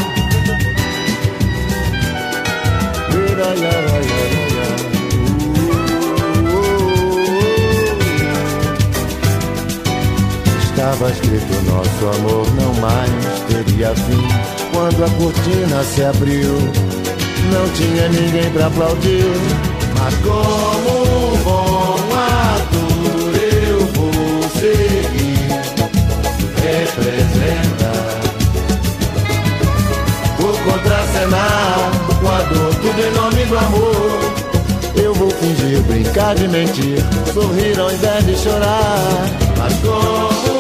Estava 10.63 11.11
escrito 11.11 11.63
nosso 11.71 12.19
amor 12.19 12.47
não 12.55 12.73
mais 12.75 13.11
teria 13.49 13.95
fim. 13.95 14.29
Quando 14.73 15.05
a 15.05 15.11
cortina 15.11 15.83
se 15.83 16.05
abriu, 16.05 16.55
não 17.53 17.69
tinha 17.75 18.09
ninguém 18.09 18.51
pra 18.53 18.67
aplaudir. 18.67 19.25
Mas 19.99 20.15
como 20.19 20.98
representar, 27.11 28.21
vou 30.39 30.53
contracenar 30.53 31.91
com 32.21 32.29
a 32.29 32.43
dor, 32.43 32.75
tudo 32.75 33.01
em 33.01 33.13
nome 33.13 33.45
do 33.45 33.59
amor. 33.59 34.39
Eu 34.95 35.15
vou 35.15 35.31
fingir, 35.31 35.81
brincar 35.83 36.35
de 36.35 36.49
mentir, 36.49 36.99
sorrir 37.33 37.79
ao 37.79 37.91
invés 37.93 38.27
de 38.27 38.37
chorar. 38.37 39.29
Mas 39.57 39.75
como 39.75 40.58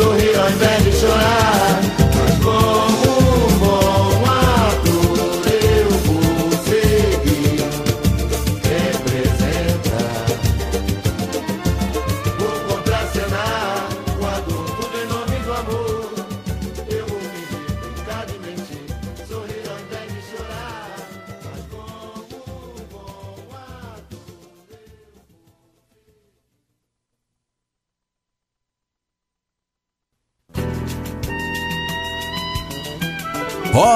mentir, 0.00 0.02
sorrir 0.02 0.38
ao 0.38 0.48
invés 0.50 0.79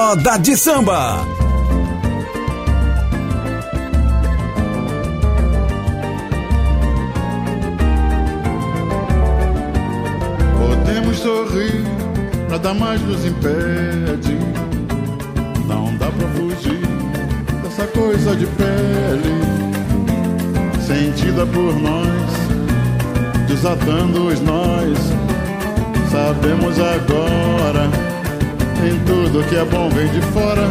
Roda 0.05 0.37
de 0.37 0.55
Samba. 0.55 1.25
Podemos 10.59 11.17
sorrir, 11.17 11.83
nada 12.51 12.71
mais 12.75 13.01
nos 13.01 13.25
impede. 13.25 14.37
Não 15.67 15.97
dá 15.97 16.05
pra 16.11 16.27
fugir 16.35 16.87
dessa 17.63 17.87
coisa 17.87 18.35
de 18.35 18.45
pele, 18.45 19.41
sentida 20.85 21.47
por 21.47 21.73
nós, 21.81 23.47
desatando 23.47 24.27
os 24.27 24.39
nós. 24.41 24.99
Sabemos 26.11 26.77
agora 26.79 28.04
em 28.83 28.99
tudo 29.05 29.47
que 29.47 29.55
é 29.55 29.65
bom 29.65 29.89
vem 29.89 30.07
de 30.07 30.21
fora. 30.33 30.67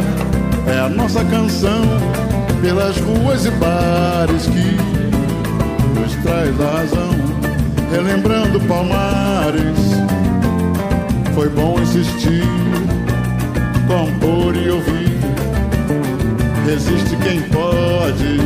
É 0.67 0.79
a 0.79 0.89
nossa 0.89 1.23
canção 1.25 1.81
pelas 2.61 2.97
ruas 2.97 3.45
e 3.45 3.51
bares 3.51 4.47
que 4.47 5.99
nos 5.99 6.15
traz 6.23 6.59
a 6.61 6.77
razão. 6.77 7.09
Relembrando 7.91 8.59
Palmares, 8.61 9.79
foi 11.33 11.49
bom 11.49 11.79
insistir, 11.79 12.43
compor 13.87 14.55
e 14.55 14.69
ouvir. 14.69 15.19
Resiste 16.65 17.15
quem 17.17 17.41
pode, 17.43 18.39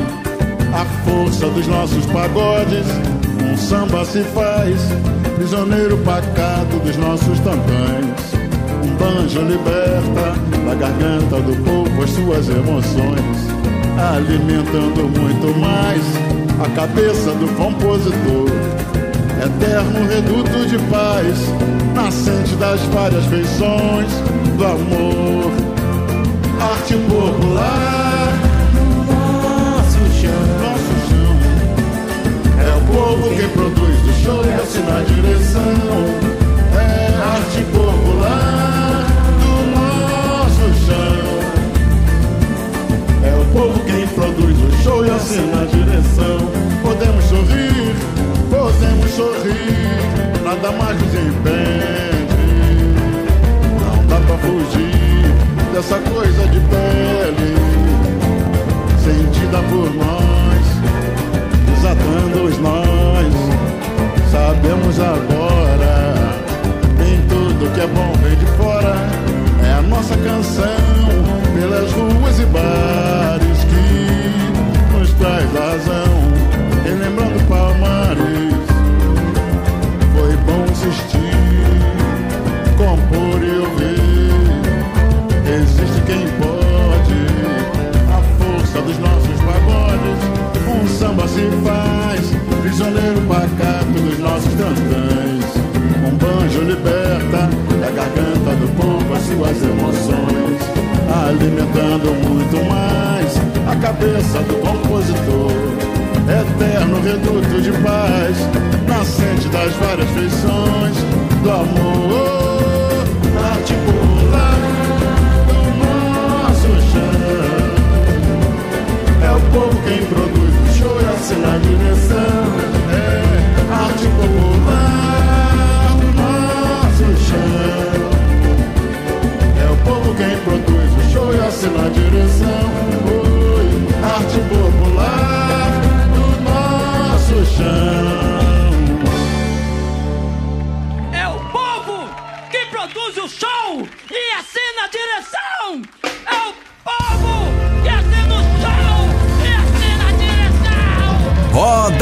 a 0.73 0.85
força 1.05 1.47
dos 1.47 1.67
nossos 1.67 2.05
pagodes. 2.07 2.85
Um 3.49 3.57
samba 3.57 4.03
se 4.05 4.21
faz, 4.23 4.89
prisioneiro 5.35 5.97
pacato 5.99 6.79
dos 6.83 6.97
nossos 6.97 7.39
tantãs 7.39 8.28
um 8.83 8.95
banjo 8.95 9.41
liberta 9.41 10.33
da 10.65 10.75
garganta 10.75 11.41
do 11.41 11.55
povo 11.63 12.03
as 12.03 12.09
suas 12.11 12.49
emoções, 12.49 13.37
alimentando 13.97 15.09
muito 15.19 15.57
mais 15.59 16.01
a 16.63 16.69
cabeça 16.75 17.31
do 17.31 17.47
compositor. 17.55 18.49
Eterno 19.41 20.05
reduto 20.07 20.67
de 20.67 20.77
paz, 20.89 21.37
nascente 21.95 22.55
das 22.55 22.81
várias 22.93 23.25
feições 23.25 24.11
do 24.57 24.65
amor. 24.65 25.51
Arte 26.61 26.95
popular, 26.95 28.33
nosso 29.07 29.99
chão, 30.19 30.41
nosso 30.61 30.93
chão. 31.07 31.33
É 32.59 32.75
o 32.75 32.81
povo 32.93 33.35
quem 33.35 33.49
produz 33.49 33.97
o 34.03 34.13
show 34.23 34.43
e 34.45 34.53
assina 34.53 34.97
a 34.97 35.03
direção. 35.03 35.71
É 36.75 37.15
arte 37.15 37.63
popular. 37.71 37.88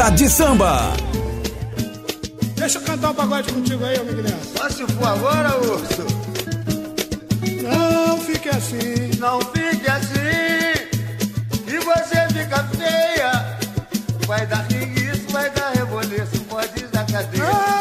Roda 0.07 0.15
de 0.15 0.29
samba. 0.29 0.93
Deixa 2.55 2.77
eu 2.77 2.81
cantar 2.83 3.11
um 3.11 3.13
pagode 3.13 3.51
contigo 3.51 3.83
aí, 3.83 3.99
ô 3.99 4.05
Miguel. 4.05 4.39
Só 4.55 4.69
se 4.69 4.85
for 4.93 5.05
agora, 5.05 5.57
urso. 5.57 6.05
Não 7.61 8.17
fique 8.21 8.47
assim. 8.47 9.11
Não 9.19 9.41
fique 9.41 9.89
assim. 9.89 10.87
E 11.67 11.77
você 11.79 12.25
fica 12.33 12.63
feia. 12.77 13.57
Vai 14.25 14.47
dar 14.47 14.65
ringuiço, 14.71 15.29
vai 15.29 15.49
dar 15.49 15.71
reboliço, 15.71 16.39
pode 16.47 16.79
ir 16.79 16.87
da 16.87 17.03
cadeia. 17.03 17.43
Não 17.43 17.76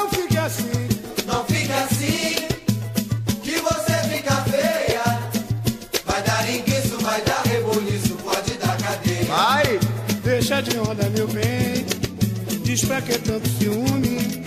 Diz 12.77 12.85
pra 12.85 13.01
que 13.01 13.17
tanto 13.21 13.49
ciúme. 13.49 14.45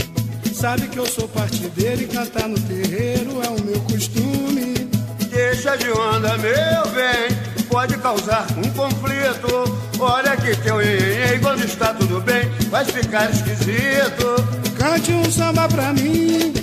Sabe 0.54 0.88
que 0.88 1.00
eu 1.00 1.06
sou 1.08 1.28
partideiro 1.30 2.04
e 2.04 2.06
cantar 2.06 2.48
no 2.48 2.60
terreiro 2.60 3.42
é 3.44 3.50
o 3.50 3.60
meu 3.64 3.80
costume. 3.82 4.76
Deixa 5.32 5.76
de 5.76 5.90
onda, 5.90 6.38
meu 6.38 6.92
bem. 6.94 7.66
Pode 7.68 7.98
causar 7.98 8.46
um 8.56 8.70
conflito. 8.74 9.76
Olha 10.00 10.38
que 10.38 10.56
teu 10.58 10.80
iê 10.80 11.40
quando 11.42 11.66
está 11.66 11.92
tudo 11.92 12.22
bem, 12.22 12.48
vai 12.70 12.86
ficar 12.86 13.32
esquisito. 13.32 14.36
Cante 14.78 15.12
um 15.12 15.32
samba 15.32 15.68
pra 15.68 15.92
mim, 15.92 16.54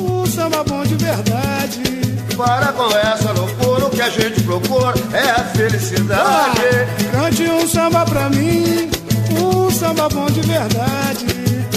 um 0.00 0.26
samba 0.26 0.64
bom 0.64 0.82
de 0.82 0.96
verdade. 0.96 1.82
Para 2.36 2.72
com 2.72 2.90
essa 2.96 3.30
loucura, 3.30 3.86
o 3.86 3.90
que 3.90 4.02
a 4.02 4.10
gente 4.10 4.40
procura 4.40 4.94
é 5.12 5.30
a 5.30 5.44
felicidade. 5.44 6.62
Cante 7.12 7.44
um 7.44 7.68
samba 7.68 8.04
pra 8.06 8.28
mim, 8.28 8.90
samba 9.82 10.08
bom 10.10 10.26
de 10.26 10.40
verdade. 10.42 11.26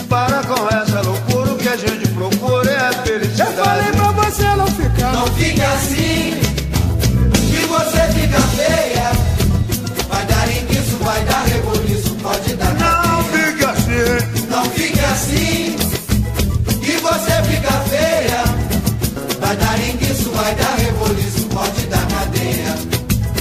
Para 0.07 0.43
com 0.43 0.67
essa 0.67 1.01
loucura, 1.01 1.53
o 1.53 1.57
que 1.57 1.67
a 1.67 1.75
gente 1.75 2.07
procura 2.09 2.69
é 2.71 2.77
a 2.77 2.89
Eu 2.91 3.03
felicidade. 3.03 3.53
falei 3.55 3.91
pra 3.93 4.11
você 4.11 4.43
não 4.55 4.67
ficar. 4.67 5.11
Não 5.13 5.27
fica 5.33 5.67
assim, 5.73 6.39
que 7.49 7.65
você 7.65 8.01
fica 8.13 8.41
feia. 8.59 9.11
Vai 10.07 10.25
dar 10.27 10.47
enguiço, 10.51 10.97
vai 11.01 11.23
dar 11.25 11.43
reboliço, 11.45 12.15
pode 12.21 12.53
dar 12.55 12.73
Não 12.75 13.23
cadeia. 13.23 13.47
fica 13.47 13.69
assim. 13.71 14.47
Não 14.51 14.65
fica 14.65 15.05
assim, 15.07 15.75
que 16.81 16.91
você 16.97 17.31
fica 17.49 17.71
feia. 17.89 18.43
Vai 19.39 19.55
dar 19.57 19.79
enguiço, 19.89 20.29
vai 20.29 20.55
dar 20.55 20.75
reboliço, 20.77 21.47
pode 21.47 21.81
dar 21.87 22.05
cadeia. 22.07 22.75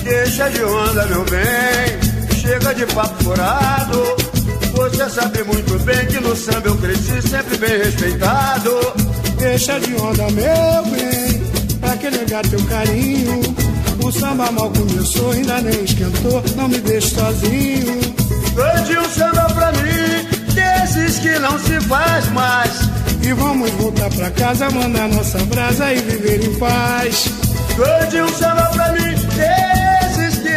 Deixa 0.02 0.48
de 0.50 0.64
onda, 0.64 1.06
meu 1.06 1.24
bem. 1.24 2.34
Chega 2.40 2.74
de 2.74 2.86
papo 2.86 3.22
furado. 3.24 4.23
Você 4.94 5.10
sabe 5.10 5.42
muito 5.42 5.76
bem 5.80 6.06
que 6.06 6.20
no 6.20 6.36
samba 6.36 6.68
eu 6.68 6.76
cresci 6.76 7.20
sempre 7.20 7.56
bem 7.58 7.78
respeitado. 7.78 8.70
Deixa 9.38 9.80
de 9.80 9.92
onda, 9.96 10.22
meu 10.30 10.84
bem, 10.92 11.42
pra 11.80 11.96
que 11.96 12.10
negar 12.10 12.46
teu 12.46 12.64
carinho? 12.66 13.42
O 14.04 14.12
samba 14.12 14.52
mal 14.52 14.70
começou, 14.70 15.32
ainda 15.32 15.60
nem 15.62 15.82
esquentou, 15.82 16.40
não 16.54 16.68
me 16.68 16.78
deixe 16.78 17.12
sozinho. 17.12 18.00
Cante 18.54 18.96
um 18.96 19.10
samba 19.10 19.52
pra 19.52 19.72
mim, 19.72 20.54
desses 20.54 21.18
que 21.18 21.40
não 21.40 21.58
se 21.58 21.80
faz 21.88 22.28
mais. 22.30 22.70
E 23.20 23.32
vamos 23.32 23.70
voltar 23.72 24.10
pra 24.10 24.30
casa, 24.30 24.70
mandar 24.70 25.08
nossa 25.08 25.38
brasa 25.46 25.92
e 25.92 25.98
viver 26.02 26.44
em 26.44 26.54
paz. 26.54 27.24
Cante 27.76 28.20
um 28.20 28.28
samba 28.28 28.70
pra 28.72 28.92
mim, 28.92 29.10
desses 29.10 29.93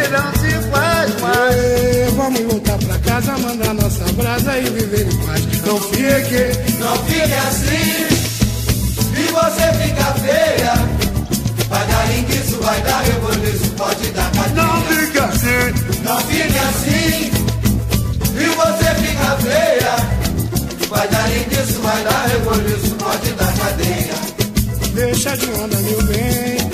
que 0.08 0.12
não 0.12 0.32
se 0.32 0.70
faz 0.70 1.20
mais. 1.20 2.12
Vamos 2.16 2.40
voltar 2.40 2.78
pra 2.78 2.98
casa, 2.98 3.38
mandar 3.38 3.74
nossa 3.74 4.04
brasa 4.12 4.58
e 4.58 4.70
viver 4.70 5.06
em 5.06 5.16
paz. 5.26 5.42
Não 5.66 5.80
fique, 5.80 6.78
Não 6.78 6.96
fique 7.04 7.34
assim, 7.48 8.06
e 9.16 9.32
você 9.32 9.72
fica 9.84 10.04
feia. 10.14 10.74
Vai 11.68 11.86
dar 11.86 12.18
enguiço, 12.18 12.56
vai 12.62 12.80
dar 12.80 13.00
reboliço, 13.02 13.70
pode 13.76 14.08
dar 14.08 14.30
cadeia. 14.32 14.54
Não 14.54 14.82
fica 14.82 15.24
assim. 15.24 16.02
Não 16.02 16.20
fique 16.20 16.58
assim, 16.58 17.30
e 18.34 18.46
você 18.56 18.94
fica 18.94 19.36
feia. 19.36 19.96
Vai 20.88 21.08
dar 21.08 21.36
enguiço, 21.36 21.80
vai 21.82 22.02
dar 22.04 22.26
reboliço, 22.26 22.94
pode 22.94 23.30
dar 23.32 23.52
cadeia. 23.58 24.14
deixa 24.94 25.36
de 25.36 25.50
onda, 25.50 25.76
meu 25.76 26.02
bem. 26.04 26.70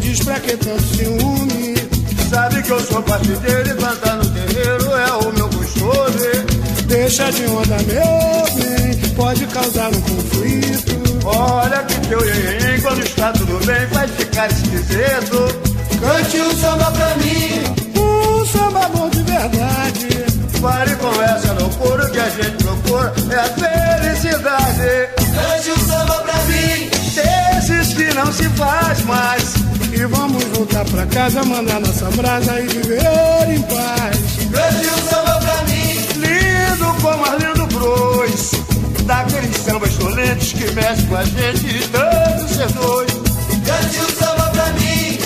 Diz 0.00 0.20
pra 0.20 0.40
que 0.40 0.56
tanto 0.56 0.82
ciúme? 0.82 1.79
Sabe 2.30 2.62
que 2.62 2.70
eu 2.70 2.80
sou 2.80 3.02
partideiro 3.02 3.70
e 3.70 3.74
plantar 3.74 4.14
no 4.14 4.24
terreiro 4.30 4.94
é 4.94 5.12
o 5.14 5.32
meu 5.32 5.48
costume. 5.48 6.60
Deixa 6.86 7.28
de 7.32 7.44
onda, 7.46 7.76
meu 7.82 8.54
bem, 8.54 9.14
pode 9.16 9.46
causar 9.46 9.88
um 9.88 10.00
conflito. 10.00 11.26
Olha 11.26 11.82
que 11.82 12.06
teu 12.06 12.24
iê 12.24 12.80
quando 12.80 13.00
está 13.02 13.32
tudo 13.32 13.66
bem 13.66 13.84
vai 13.86 14.06
ficar 14.06 14.48
esquisito. 14.48 15.70
Cante 16.00 16.40
um 16.40 16.56
samba 16.56 16.92
pra 16.92 17.16
mim, 17.16 18.00
Um 18.00 18.46
samba 18.46 18.88
bom 18.94 19.08
de 19.10 19.22
verdade. 19.24 20.08
Pare 20.62 20.94
com 20.96 21.22
essa 21.22 21.52
loucura 21.54 22.10
que 22.10 22.20
a 22.20 22.30
gente 22.30 22.62
procura 22.62 23.12
é 23.28 23.38
a 23.40 23.98
felicidade. 23.98 25.08
cante 25.34 25.70
um 25.72 25.84
samba 25.84 26.14
pra 26.20 26.34
mim. 26.44 26.90
Que 28.00 28.14
não 28.14 28.32
se 28.32 28.48
faz 28.56 29.04
mais. 29.04 29.54
E 29.92 30.06
vamos 30.06 30.42
voltar 30.54 30.86
pra 30.86 31.04
casa, 31.04 31.44
mandar 31.44 31.80
nossa 31.80 32.06
brasa 32.12 32.58
e 32.58 32.66
viver 32.66 32.98
em 33.50 33.60
paz. 33.60 34.16
Cante 34.50 34.86
um 34.86 35.10
samba 35.10 35.38
pra 35.38 35.62
mim, 35.64 35.98
Lindo 36.16 37.02
como 37.02 37.24
Arlindo 37.26 37.66
Cruz. 37.66 38.52
Daqueles 39.04 39.54
sambas 39.54 39.92
solentos 39.92 40.50
que 40.54 40.70
mexem 40.70 41.06
com 41.08 41.16
a 41.16 41.24
gente 41.24 41.66
e 41.66 41.88
tanto 41.88 42.54
ser 42.54 42.72
dois. 42.72 43.12
cante 43.66 44.00
um 44.00 44.18
samba 44.18 44.50
pra 44.50 44.72
mim. 44.72 45.18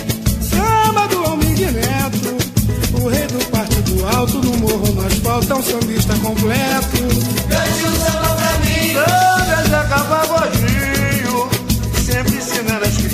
Samba 0.43 1.07
do 1.07 1.25
Almig 1.27 1.66
Neto, 1.66 2.37
o 3.01 3.09
rei 3.09 3.27
do 3.29 3.45
partido 3.53 4.05
alto, 4.16 4.39
no 4.39 4.57
morro 4.57 4.93
no 4.95 5.07
asfalto, 5.07 5.53
é 5.53 5.55
um 5.55 5.62
sambista 5.62 6.14
completo. 6.14 6.99
Cante 7.49 7.87
um 7.87 8.05
samba 8.05 8.24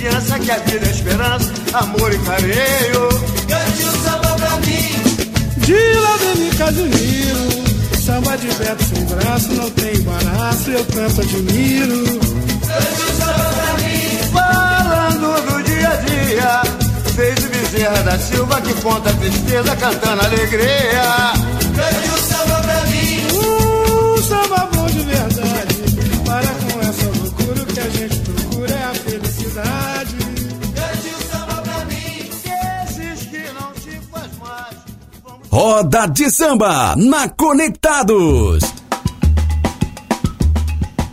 vizinhança 0.01 0.39
que 0.39 0.51
a 0.51 0.57
vida 0.59 0.87
é 0.87 0.91
esperança, 0.91 1.53
amor 1.75 2.13
e 2.13 2.19
carinho. 2.19 3.09
Cante 3.49 3.83
o 3.83 4.03
samba 4.03 4.35
pra 4.37 4.57
mim. 4.57 5.03
De 5.59 5.95
Ladenica 6.01 6.73
de 6.73 6.83
Nilo, 6.83 7.65
samba 8.05 8.37
de 8.39 8.47
Beto 8.55 8.85
sem 8.85 9.05
braço, 9.05 9.53
não 9.53 9.71
tem 9.71 9.95
embaraço, 9.95 10.71
eu 10.71 10.85
tanto 10.87 11.21
admiro. 11.21 12.05
Cante 12.67 13.03
o 13.03 13.15
samba 13.19 13.51
pra 13.55 13.75
mim. 13.83 14.19
Falando 14.33 15.53
do 15.53 15.63
dia 15.65 15.89
a 15.89 15.97
dia, 15.97 16.63
desde 17.15 17.49
Bezerra 17.49 18.03
da 18.03 18.19
Silva 18.19 18.61
que 18.63 18.75
conta 18.83 19.13
tristeza, 19.13 19.77
cantando 19.77 20.23
alegria. 20.25 21.33
Cante 21.77 22.09
o 22.09 22.20
Roda 35.51 36.07
de 36.07 36.31
Samba 36.31 36.95
na 36.95 37.29
Conectados. 37.29 38.63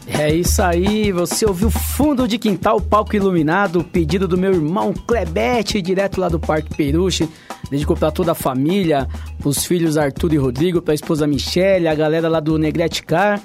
É 0.08 0.32
isso 0.32 0.62
aí, 0.62 1.12
você 1.12 1.44
ouviu 1.44 1.72
Fundo 1.72 2.28
de 2.28 2.38
Quintal, 2.38 2.80
palco 2.80 3.16
iluminado, 3.16 3.84
pedido 3.84 4.28
do 4.28 4.38
meu 4.38 4.54
irmão 4.54 4.94
Clebete, 4.94 5.82
direto 5.82 6.22
lá 6.22 6.30
do 6.30 6.40
Parque 6.40 6.76
Peruche. 6.76 7.28
Dedicou 7.72 7.98
pra 7.98 8.12
toda 8.12 8.34
a 8.34 8.36
família, 8.36 9.08
pros 9.40 9.66
filhos 9.66 9.98
Arthur 9.98 10.32
e 10.34 10.38
Rodrigo, 10.38 10.84
pra 10.84 10.94
esposa 10.94 11.26
Michele, 11.26 11.88
a 11.88 11.96
galera 11.96 12.30
lá 12.30 12.40
do 12.40 12.60
Negrete 12.60 13.02
Car. 13.02 13.42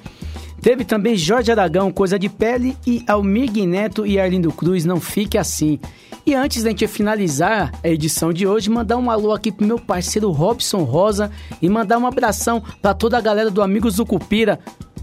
Teve 0.60 0.84
também 0.84 1.16
Jorge 1.16 1.50
Aragão, 1.50 1.90
Coisa 1.90 2.18
de 2.18 2.28
Pele, 2.28 2.76
e 2.86 3.02
Almir 3.08 3.50
Neto 3.66 4.06
e 4.06 4.20
Arlindo 4.20 4.52
Cruz, 4.52 4.84
Não 4.84 5.00
Fique 5.00 5.38
Assim. 5.38 5.80
E 6.24 6.34
antes 6.34 6.62
da 6.62 6.70
gente 6.70 6.86
finalizar 6.86 7.72
a 7.82 7.88
edição 7.88 8.32
de 8.32 8.46
hoje, 8.46 8.70
mandar 8.70 8.96
um 8.96 9.10
alô 9.10 9.32
aqui 9.32 9.50
pro 9.50 9.66
meu 9.66 9.78
parceiro 9.78 10.30
Robson 10.30 10.84
Rosa 10.84 11.32
e 11.60 11.68
mandar 11.68 11.98
um 11.98 12.06
abração 12.06 12.62
pra 12.80 12.94
toda 12.94 13.18
a 13.18 13.20
galera 13.20 13.50
do 13.50 13.60
Amigos 13.60 13.96
do 13.96 14.06
Cupira. 14.06 14.60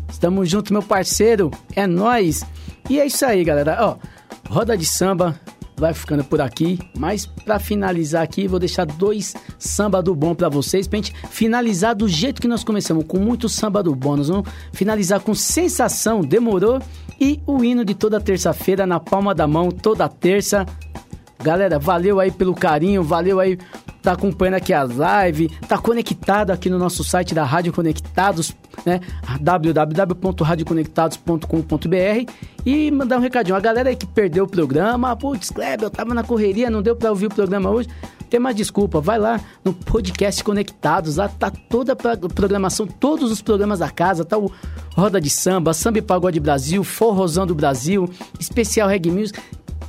Estamos 0.09 0.49
junto, 0.49 0.71
meu 0.71 0.81
parceiro. 0.81 1.51
É 1.75 1.85
nós. 1.85 2.45
E 2.89 3.01
é 3.01 3.05
isso 3.05 3.25
aí, 3.25 3.43
galera. 3.43 3.77
Ó, 3.81 3.97
roda 4.49 4.77
de 4.77 4.85
samba 4.85 5.37
vai 5.75 5.93
ficando 5.93 6.23
por 6.23 6.41
aqui, 6.41 6.77
mas 6.97 7.25
pra 7.25 7.57
finalizar 7.57 8.21
aqui, 8.21 8.47
vou 8.47 8.59
deixar 8.59 8.85
dois 8.85 9.33
samba 9.57 10.01
do 10.03 10.13
bom 10.13 10.35
pra 10.35 10.49
vocês, 10.49 10.87
pra 10.87 10.97
gente 10.97 11.13
finalizar 11.29 11.95
do 11.95 12.05
jeito 12.07 12.41
que 12.41 12.49
nós 12.49 12.65
começamos, 12.65 13.05
com 13.07 13.17
muito 13.17 13.47
samba 13.47 13.81
do 13.81 13.95
bom. 13.95 14.17
Nós 14.17 14.27
vamos 14.27 14.49
finalizar 14.73 15.21
com 15.21 15.33
Sensação, 15.33 16.21
Demorou 16.21 16.81
e 17.19 17.39
o 17.45 17.63
hino 17.63 17.85
de 17.85 17.93
toda 17.93 18.19
terça-feira 18.19 18.85
na 18.85 18.99
palma 18.99 19.33
da 19.33 19.47
mão, 19.47 19.69
toda 19.69 20.07
terça. 20.09 20.65
Galera, 21.41 21.79
valeu 21.79 22.19
aí 22.19 22.31
pelo 22.31 22.53
carinho, 22.53 23.01
valeu 23.03 23.39
aí 23.39 23.57
tá 24.01 24.13
acompanhando 24.13 24.55
aqui 24.55 24.73
as 24.73 24.91
lives, 24.91 25.51
tá 25.67 25.77
conectado 25.77 26.51
aqui 26.51 26.69
no 26.69 26.79
nosso 26.79 27.03
site 27.03 27.35
da 27.35 27.43
Rádio 27.43 27.73
Conectados, 27.73 28.55
né? 28.85 29.01
www.radioconectados.com.br 29.41 32.31
e 32.65 32.91
mandar 32.91 33.17
um 33.17 33.21
recadinho. 33.21 33.55
A 33.55 33.59
galera 33.59 33.89
aí 33.89 33.95
que 33.95 34.05
perdeu 34.07 34.45
o 34.45 34.47
programa, 34.47 35.15
putz, 35.15 35.49
Kleber, 35.49 35.83
eu 35.83 35.89
tava 35.89 36.13
na 36.13 36.23
correria, 36.23 36.69
não 36.69 36.81
deu 36.81 36.95
pra 36.95 37.09
ouvir 37.09 37.27
o 37.27 37.29
programa 37.29 37.69
hoje. 37.69 37.89
Tem 38.29 38.39
mais 38.39 38.55
desculpa, 38.55 39.01
vai 39.01 39.17
lá 39.17 39.39
no 39.65 39.73
podcast 39.73 40.43
Conectados, 40.43 41.15
lá 41.17 41.27
tá 41.27 41.49
toda 41.51 41.93
a 41.93 41.95
pro- 41.95 42.29
programação, 42.29 42.85
todos 42.85 43.31
os 43.31 43.41
programas 43.41 43.79
da 43.79 43.89
casa, 43.89 44.23
tá 44.23 44.37
o 44.37 44.51
Roda 44.95 45.19
de 45.19 45.31
Samba, 45.31 45.73
Samba 45.73 45.97
e 45.97 46.01
Pagode 46.01 46.39
Brasil, 46.39 46.83
Forrozão 46.83 47.47
do 47.47 47.55
Brasil, 47.55 48.07
Especial 48.39 48.87
Reggae 48.87 49.09
Music, 49.09 49.39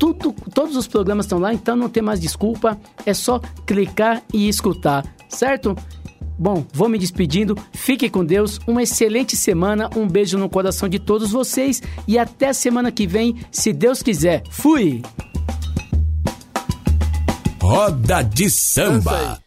tudo, 0.00 0.34
todos 0.54 0.74
os 0.76 0.88
programas 0.88 1.26
estão 1.26 1.38
lá, 1.38 1.52
então 1.52 1.76
não 1.76 1.90
tem 1.90 2.02
mais 2.02 2.18
desculpa, 2.18 2.80
é 3.04 3.12
só 3.12 3.38
clicar 3.66 4.22
e 4.32 4.48
escutar, 4.48 5.04
certo? 5.28 5.76
Bom, 6.38 6.64
vou 6.72 6.88
me 6.88 6.98
despedindo, 6.98 7.54
fique 7.74 8.08
com 8.08 8.24
Deus, 8.24 8.58
uma 8.66 8.82
excelente 8.82 9.36
semana, 9.36 9.90
um 9.94 10.08
beijo 10.08 10.38
no 10.38 10.48
coração 10.48 10.88
de 10.88 10.98
todos 10.98 11.30
vocês 11.30 11.82
e 12.08 12.18
até 12.18 12.54
semana 12.54 12.90
que 12.90 13.06
vem, 13.06 13.36
se 13.52 13.74
Deus 13.74 14.02
quiser. 14.02 14.42
Fui! 14.50 15.02
Roda 17.62 18.22
de 18.22 18.48
Samba. 18.48 19.38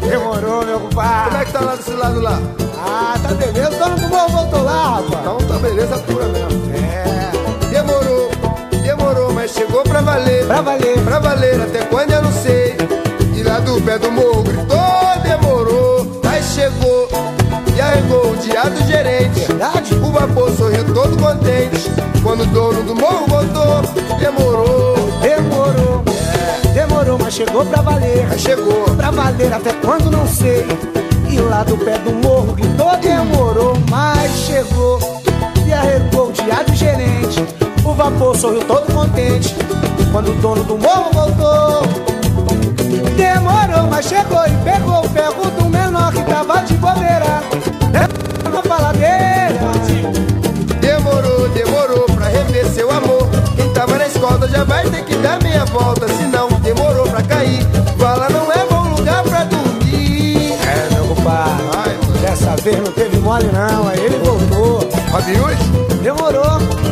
Demorou, 0.00 0.66
meu 0.66 0.80
compadre. 0.80 1.30
Como 1.30 1.42
é 1.42 1.44
que 1.46 1.52
tá 1.52 1.60
lá 1.60 1.76
desse 1.76 1.92
lado 1.92 2.20
lá? 2.20 2.38
Ah, 2.76 3.18
tá 3.22 3.34
beleza. 3.34 3.70
O 3.70 3.78
dono 3.78 3.96
do 3.96 4.08
morro 4.08 4.28
voltou 4.28 4.62
lá, 4.62 4.96
rapaz. 4.96 5.20
Então 5.20 5.38
tá 5.38 5.58
beleza 5.60 5.98
pura 6.00 6.28
mesmo. 6.28 6.72
É. 6.74 7.11
Chegou 9.52 9.82
pra 9.82 10.00
valer. 10.00 10.46
Pra 10.46 10.62
valer. 10.62 10.98
Pra 11.04 11.18
valer, 11.18 11.60
até 11.60 11.84
quando 11.84 12.10
eu 12.12 12.22
não 12.22 12.32
sei. 12.32 12.74
E 13.36 13.42
lá 13.42 13.60
do 13.60 13.80
pé 13.82 13.98
do 13.98 14.10
morro 14.10 14.42
gritou, 14.42 14.78
demorou, 15.22 16.20
mas 16.24 16.44
chegou. 16.54 17.08
E 17.74 17.80
arregou 17.80 18.32
o 18.32 18.36
dia 18.36 18.62
do 18.64 18.86
gerente. 18.86 19.40
Verdade? 19.40 19.94
O 19.94 20.10
vapor 20.10 20.50
sorriu 20.56 20.84
todo 20.94 21.16
contente. 21.16 21.90
Quando 22.22 22.42
o 22.42 22.46
dono 22.46 22.82
do 22.82 22.94
morro 22.94 23.26
voltou, 23.26 23.82
demorou. 24.18 24.94
Demorou, 25.20 26.02
demorou, 26.72 27.18
mas 27.18 27.34
chegou 27.34 27.64
pra 27.66 27.82
valer. 27.82 28.26
Mas 28.28 28.40
chegou. 28.40 28.84
Pra 28.96 29.10
valer 29.10 29.52
até 29.52 29.72
quando 29.74 30.10
não 30.10 30.26
sei. 30.26 30.66
E 31.28 31.38
lá 31.38 31.62
do 31.62 31.76
pé 31.78 31.98
do 31.98 32.12
morro 32.26 32.52
gritou, 32.54 32.96
demorou, 32.98 33.74
mas 33.90 34.30
chegou. 34.46 34.98
E 35.66 35.72
arregou 35.72 36.28
o 36.28 36.32
dia 36.32 36.62
do 36.64 36.74
gerente. 36.74 37.61
O 37.84 37.94
vapor 37.94 38.36
sorriu 38.36 38.64
todo 38.64 38.92
contente. 38.92 39.54
Quando 40.12 40.30
o 40.30 40.34
dono 40.34 40.62
do 40.64 40.78
morro 40.78 41.10
voltou. 41.12 41.82
Demorou, 43.16 43.90
mas 43.90 44.06
chegou 44.06 44.44
e 44.46 44.50
pegou 44.64 45.00
o 45.00 45.08
ferro 45.08 45.50
do 45.50 45.68
menor 45.68 46.12
que 46.12 46.22
tava 46.22 46.62
de 46.62 46.74
bobeira. 46.74 47.42
Na 47.92 48.62
faladeira. 48.62 49.60
Demorou, 50.80 51.48
demorou 51.48 52.04
pra 52.14 52.28
rever 52.28 52.66
seu 52.66 52.90
amor. 52.90 53.28
Quem 53.56 53.72
tava 53.72 53.98
na 53.98 54.06
escola 54.06 54.48
já 54.48 54.64
vai 54.64 54.88
ter 54.88 55.04
que 55.04 55.16
dar 55.16 55.42
meia 55.42 55.64
volta. 55.66 56.06
Se 56.08 56.22
não, 56.24 56.48
demorou 56.60 57.08
pra 57.08 57.22
cair. 57.22 57.66
Vala 57.96 58.28
não 58.30 58.52
é 58.52 58.64
bom 58.70 58.94
lugar 58.96 59.22
pra 59.24 59.44
dormir. 59.44 60.52
É, 60.52 60.94
meu 60.94 61.06
compadre. 61.14 61.62
Dessa 62.20 62.56
vez 62.62 62.78
não 62.78 62.92
teve 62.92 63.18
mole 63.18 63.50
não, 63.52 63.88
aí 63.88 63.98
ele 63.98 64.18
voltou. 64.18 64.71
Hoje? 65.14 66.02
Demorou. 66.02 66.42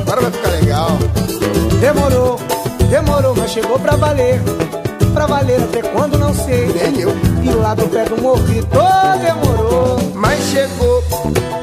Agora 0.02 0.20
vai 0.20 0.30
ficar 0.30 0.50
legal. 0.50 0.90
Demorou, 1.80 2.38
demorou, 2.90 3.34
mas 3.34 3.50
chegou 3.50 3.78
pra 3.78 3.96
valer. 3.96 4.38
Pra 5.14 5.26
valer 5.26 5.62
até 5.62 5.80
quando 5.82 6.18
não 6.18 6.34
sei. 6.34 6.66
Nem 6.66 7.00
eu. 7.00 7.16
E 7.42 7.50
lá 7.50 7.74
do 7.74 7.88
pé 7.88 8.04
do 8.04 8.20
morro 8.20 8.42
gritou, 8.42 8.82
demorou. 9.22 9.98
Mas 10.14 10.38
chegou 10.50 11.02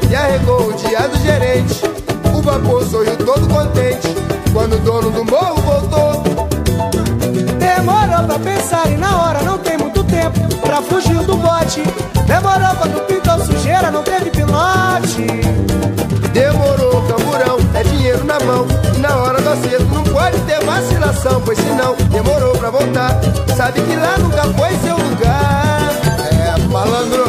e 0.09 0.15
arregou 0.15 0.69
o 0.69 0.73
dia 0.73 1.07
do 1.07 1.17
gerente. 1.19 1.83
O 2.35 2.41
vapor 2.41 2.83
sorriu 2.85 3.15
todo 3.17 3.47
contente. 3.47 4.07
Quando 4.51 4.77
o 4.77 4.79
dono 4.79 5.11
do 5.11 5.23
morro 5.25 5.61
voltou. 5.61 6.23
Demorou 7.59 8.25
pra 8.25 8.39
pensar 8.39 8.91
e 8.91 8.97
na 8.97 9.23
hora 9.23 9.43
não 9.43 9.59
tem 9.59 9.77
muito 9.77 10.03
tempo 10.05 10.39
pra 10.61 10.81
fugir 10.81 11.19
do 11.19 11.37
bote. 11.37 11.83
Demorou 12.25 12.75
quando 12.79 13.05
pintou 13.05 13.45
sujeira, 13.45 13.91
não 13.91 14.01
teve 14.01 14.31
pilote. 14.31 15.96
Dinheiro 18.17 18.23
na 18.25 18.39
mão. 18.39 18.67
E 18.95 18.99
na 18.99 19.15
hora 19.17 19.41
do 19.41 19.49
acerto 19.49 19.85
não 19.85 20.03
pode 20.03 20.39
ter 20.41 20.63
vacilação, 20.63 21.41
pois 21.41 21.57
senão 21.57 21.95
demorou 22.09 22.57
pra 22.57 22.69
voltar. 22.69 23.19
Sabe 23.55 23.81
que 23.81 23.95
lá 23.95 24.17
nunca 24.17 24.43
foi 24.43 24.75
seu 24.79 24.97
lugar. 24.97 25.91
É, 26.31 26.57
malandro, 26.67 27.25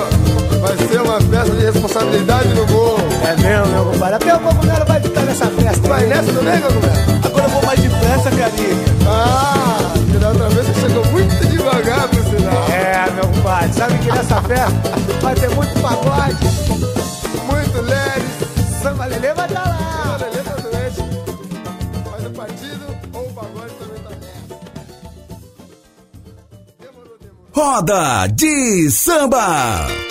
vai 0.61 0.77
ser 0.89 1.01
uma 1.03 1.21
festa 1.21 1.55
de 1.55 1.65
responsabilidade 1.65 2.49
no 2.55 2.67
morro. 2.67 3.03
É 3.27 3.37
mesmo, 3.37 3.67
meu 3.67 3.85
compadre. 3.87 4.15
Até 4.15 4.35
o 4.35 4.41
cogumelo 4.41 4.85
vai 4.87 5.01
ficar 5.01 5.23
nessa 5.23 5.47
festa. 5.47 5.89
Vai 5.89 6.07
nessa 6.07 6.33
também, 6.33 6.61
cogumelo? 6.61 6.93
Agora 7.25 7.45
eu 7.45 7.51
vou 7.51 7.63
mais 7.67 7.81
depressa, 7.81 8.31
carinha. 8.31 8.85
Ah, 9.07 9.93
que 10.11 10.19
da 10.19 10.29
outra 10.29 10.49
vez 10.49 10.67
você 10.67 10.81
chegou 10.81 11.05
muito 11.07 11.49
devagar, 11.49 12.09
por 12.09 12.25
sinal. 12.25 12.67
É, 12.71 13.11
meu 13.13 13.27
compadre. 13.27 13.73
Sabe 13.73 13.99
que 13.99 14.11
nessa 14.11 14.41
festa 14.43 14.93
vai 15.21 15.35
ter 15.35 15.51
muito 15.51 15.81
pagode. 15.81 16.37
Muito 17.47 17.83
leve. 17.83 18.29
Samba 18.83 19.07
Lelê 19.07 19.35
vai 19.35 19.47
estar 19.47 19.68
Roda 27.59 28.29
de 28.29 28.89
Samba. 28.89 30.08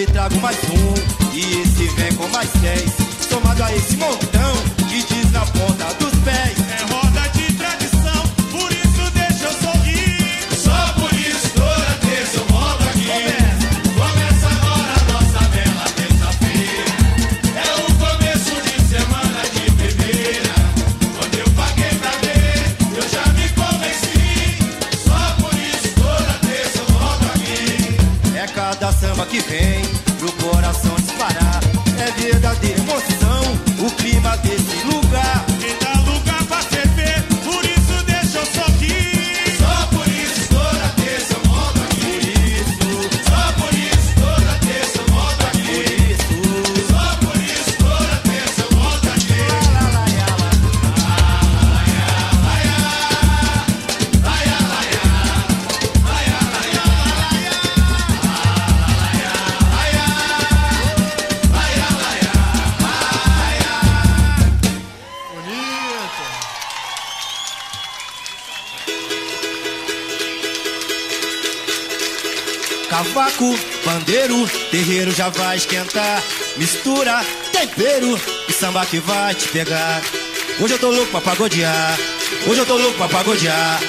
e 0.00 0.06
trago 0.06 0.40
mais 0.40 0.56
um. 0.70 1.36
E 1.36 1.60
esse 1.60 1.86
vem 1.96 2.12
com 2.14 2.26
mais 2.28 2.50
dez. 2.60 2.92
Somado 3.28 3.62
a 3.62 3.74
esse 3.74 3.96
monte 3.96 4.31
terreiro 74.72 75.12
já 75.12 75.28
vai 75.28 75.58
esquentar. 75.58 76.22
Mistura, 76.56 77.22
tempero 77.52 78.18
e 78.48 78.52
samba 78.52 78.84
que 78.86 78.98
vai 78.98 79.34
te 79.34 79.46
pegar. 79.48 80.00
Hoje 80.58 80.72
eu 80.72 80.78
tô 80.78 80.90
louco 80.90 81.10
pra 81.12 81.20
pagodear. 81.20 81.98
Hoje 82.46 82.60
eu 82.60 82.66
tô 82.66 82.76
louco 82.78 82.96
pra 82.96 83.08
pagodear. 83.08 83.80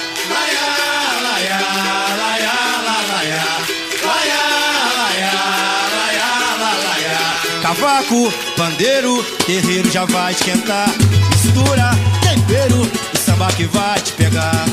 Cavaco, 7.62 8.30
pandeiro, 8.58 9.24
terreiro 9.46 9.90
já 9.90 10.04
vai 10.04 10.32
esquentar. 10.32 10.90
Mistura, 11.30 11.92
tempero 12.20 12.86
e 13.14 13.18
samba 13.18 13.50
que 13.52 13.64
vai 13.64 13.98
te 14.00 14.12
pegar. 14.12 14.66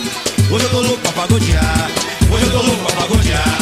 Hoje 0.52 0.66
eu 0.66 0.70
tô 0.70 0.82
louco 0.82 1.00
pra 1.00 1.12
pagodear. 1.14 1.90
Hoje 2.30 2.46
eu 2.46 2.52
tô 2.52 2.62
louco 2.64 2.84
pra 2.84 2.96
pagodear. 3.02 3.61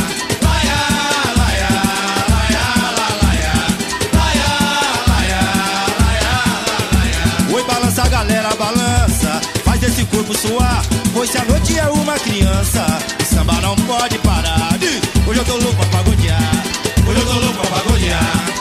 Corpo 10.29 10.37
suar. 10.37 10.83
Pois 11.13 11.29
se 11.29 11.37
a 11.37 11.45
noite 11.45 11.77
é 11.77 11.87
uma 11.89 12.13
criança, 12.19 12.85
o 13.19 13.25
samba 13.25 13.53
não 13.61 13.75
pode 13.75 14.17
parar. 14.19 14.77
Hoje 15.27 15.39
eu 15.39 15.45
tô 15.45 15.57
louco 15.57 15.75
pra 15.75 15.85
pagodear. 15.97 16.63
Hoje 17.07 17.19
eu 17.19 17.25
tô 17.25 17.33
louco 17.33 17.59
pra 17.59 17.77
pagodear. 17.77 18.59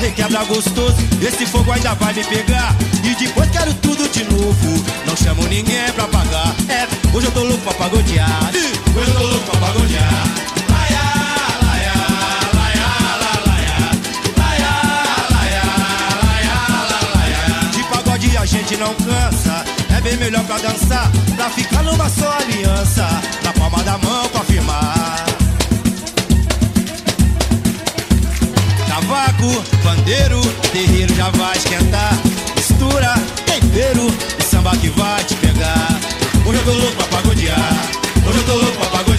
Requebra 0.00 0.44
gostoso. 0.44 0.96
Esse 1.20 1.44
fogo 1.44 1.72
ainda 1.72 1.92
vai 1.94 2.14
me 2.14 2.22
pegar. 2.22 2.74
E 3.02 3.14
depois 3.16 3.50
quero 3.50 3.74
tudo 3.74 4.08
de 4.08 4.24
novo. 4.24 4.84
Não 5.04 5.16
chamo 5.16 5.42
ninguém 5.48 5.92
pra 5.92 6.06
pagar. 6.06 6.54
É, 6.68 6.86
hoje 7.12 7.26
eu 7.26 7.32
tô 7.32 7.42
louco 7.42 7.64
pra 7.64 7.74
pagodear. 7.74 8.50
Hoje 8.96 9.10
eu 9.10 9.14
tô 9.14 9.26
louco 9.26 9.50
pra 9.50 9.60
pagodear. 9.66 10.47
Não 18.78 18.94
cansa, 18.94 19.64
é 19.96 20.00
bem 20.00 20.16
melhor 20.16 20.44
pra 20.44 20.56
dançar, 20.58 21.10
pra 21.34 21.50
ficar 21.50 21.82
numa 21.82 22.08
só 22.08 22.32
aliança, 22.38 23.06
na 23.42 23.52
palma 23.52 23.82
da 23.82 23.98
mão 23.98 24.28
pra 24.28 24.40
firmar. 24.42 25.26
Cavaco, 28.88 29.64
pandeiro, 29.82 30.40
terreiro 30.72 31.14
já 31.14 31.28
vai 31.30 31.56
esquentar, 31.56 32.12
mistura, 32.54 33.14
tempero 33.46 34.06
e 34.38 34.42
samba 34.44 34.76
que 34.76 34.88
vai 34.90 35.24
te 35.24 35.34
pegar. 35.34 35.98
Hoje 36.46 36.58
eu 36.58 36.64
tô 36.64 36.72
louco 36.72 36.96
pra 36.96 37.06
pagodear, 37.06 37.90
hoje 38.28 38.38
eu 38.38 38.44
tô 38.44 38.54
louco 38.54 38.78
pra 38.78 38.86
pagodear. 38.86 39.17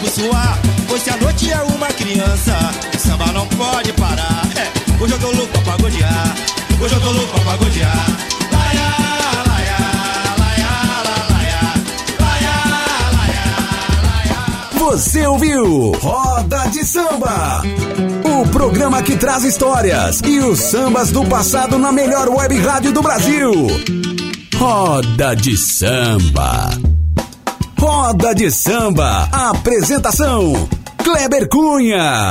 Corpo 0.00 0.10
suar. 0.10 0.58
Pois 0.88 1.02
se 1.02 1.10
a 1.10 1.16
noite 1.16 1.52
é 1.52 1.62
uma 1.62 1.88
criança, 1.88 2.56
o 2.94 2.98
samba 2.98 3.26
não 3.32 3.46
pode 3.48 3.92
parar. 3.94 4.42
É, 4.56 5.02
hoje 5.02 5.12
eu 5.12 5.18
tô 5.18 5.30
louco 5.30 5.52
pra 5.52 5.72
pagodear. 5.72 6.34
Hoje 6.80 6.94
eu 6.94 7.00
tô 7.00 7.10
louco 7.10 7.32
pra 7.34 7.52
pagodear. 7.52 8.06
Laia, 8.52 8.88
laia, 9.46 9.78
laia, 10.38 10.68
la, 11.04 11.16
laia. 11.36 11.60
Laia, 14.20 14.38
Você 14.78 15.26
ouviu 15.26 15.92
Roda 15.92 16.68
de 16.68 16.84
Samba. 16.84 17.62
O 18.24 18.48
programa 18.48 19.02
que 19.02 19.16
traz 19.16 19.44
histórias 19.44 20.20
e 20.24 20.40
os 20.40 20.58
sambas 20.58 21.10
do 21.10 21.24
passado 21.26 21.78
na 21.78 21.92
melhor 21.92 22.28
web 22.28 22.58
rádio 22.58 22.92
do 22.92 23.02
Brasil. 23.02 23.52
Roda 24.56 25.34
de 25.34 25.56
Samba. 25.56 26.89
Roda 28.10 28.34
de 28.34 28.50
Samba. 28.50 29.28
Apresentação: 29.30 30.68
Kleber 30.96 31.48
Cunha. 31.48 32.26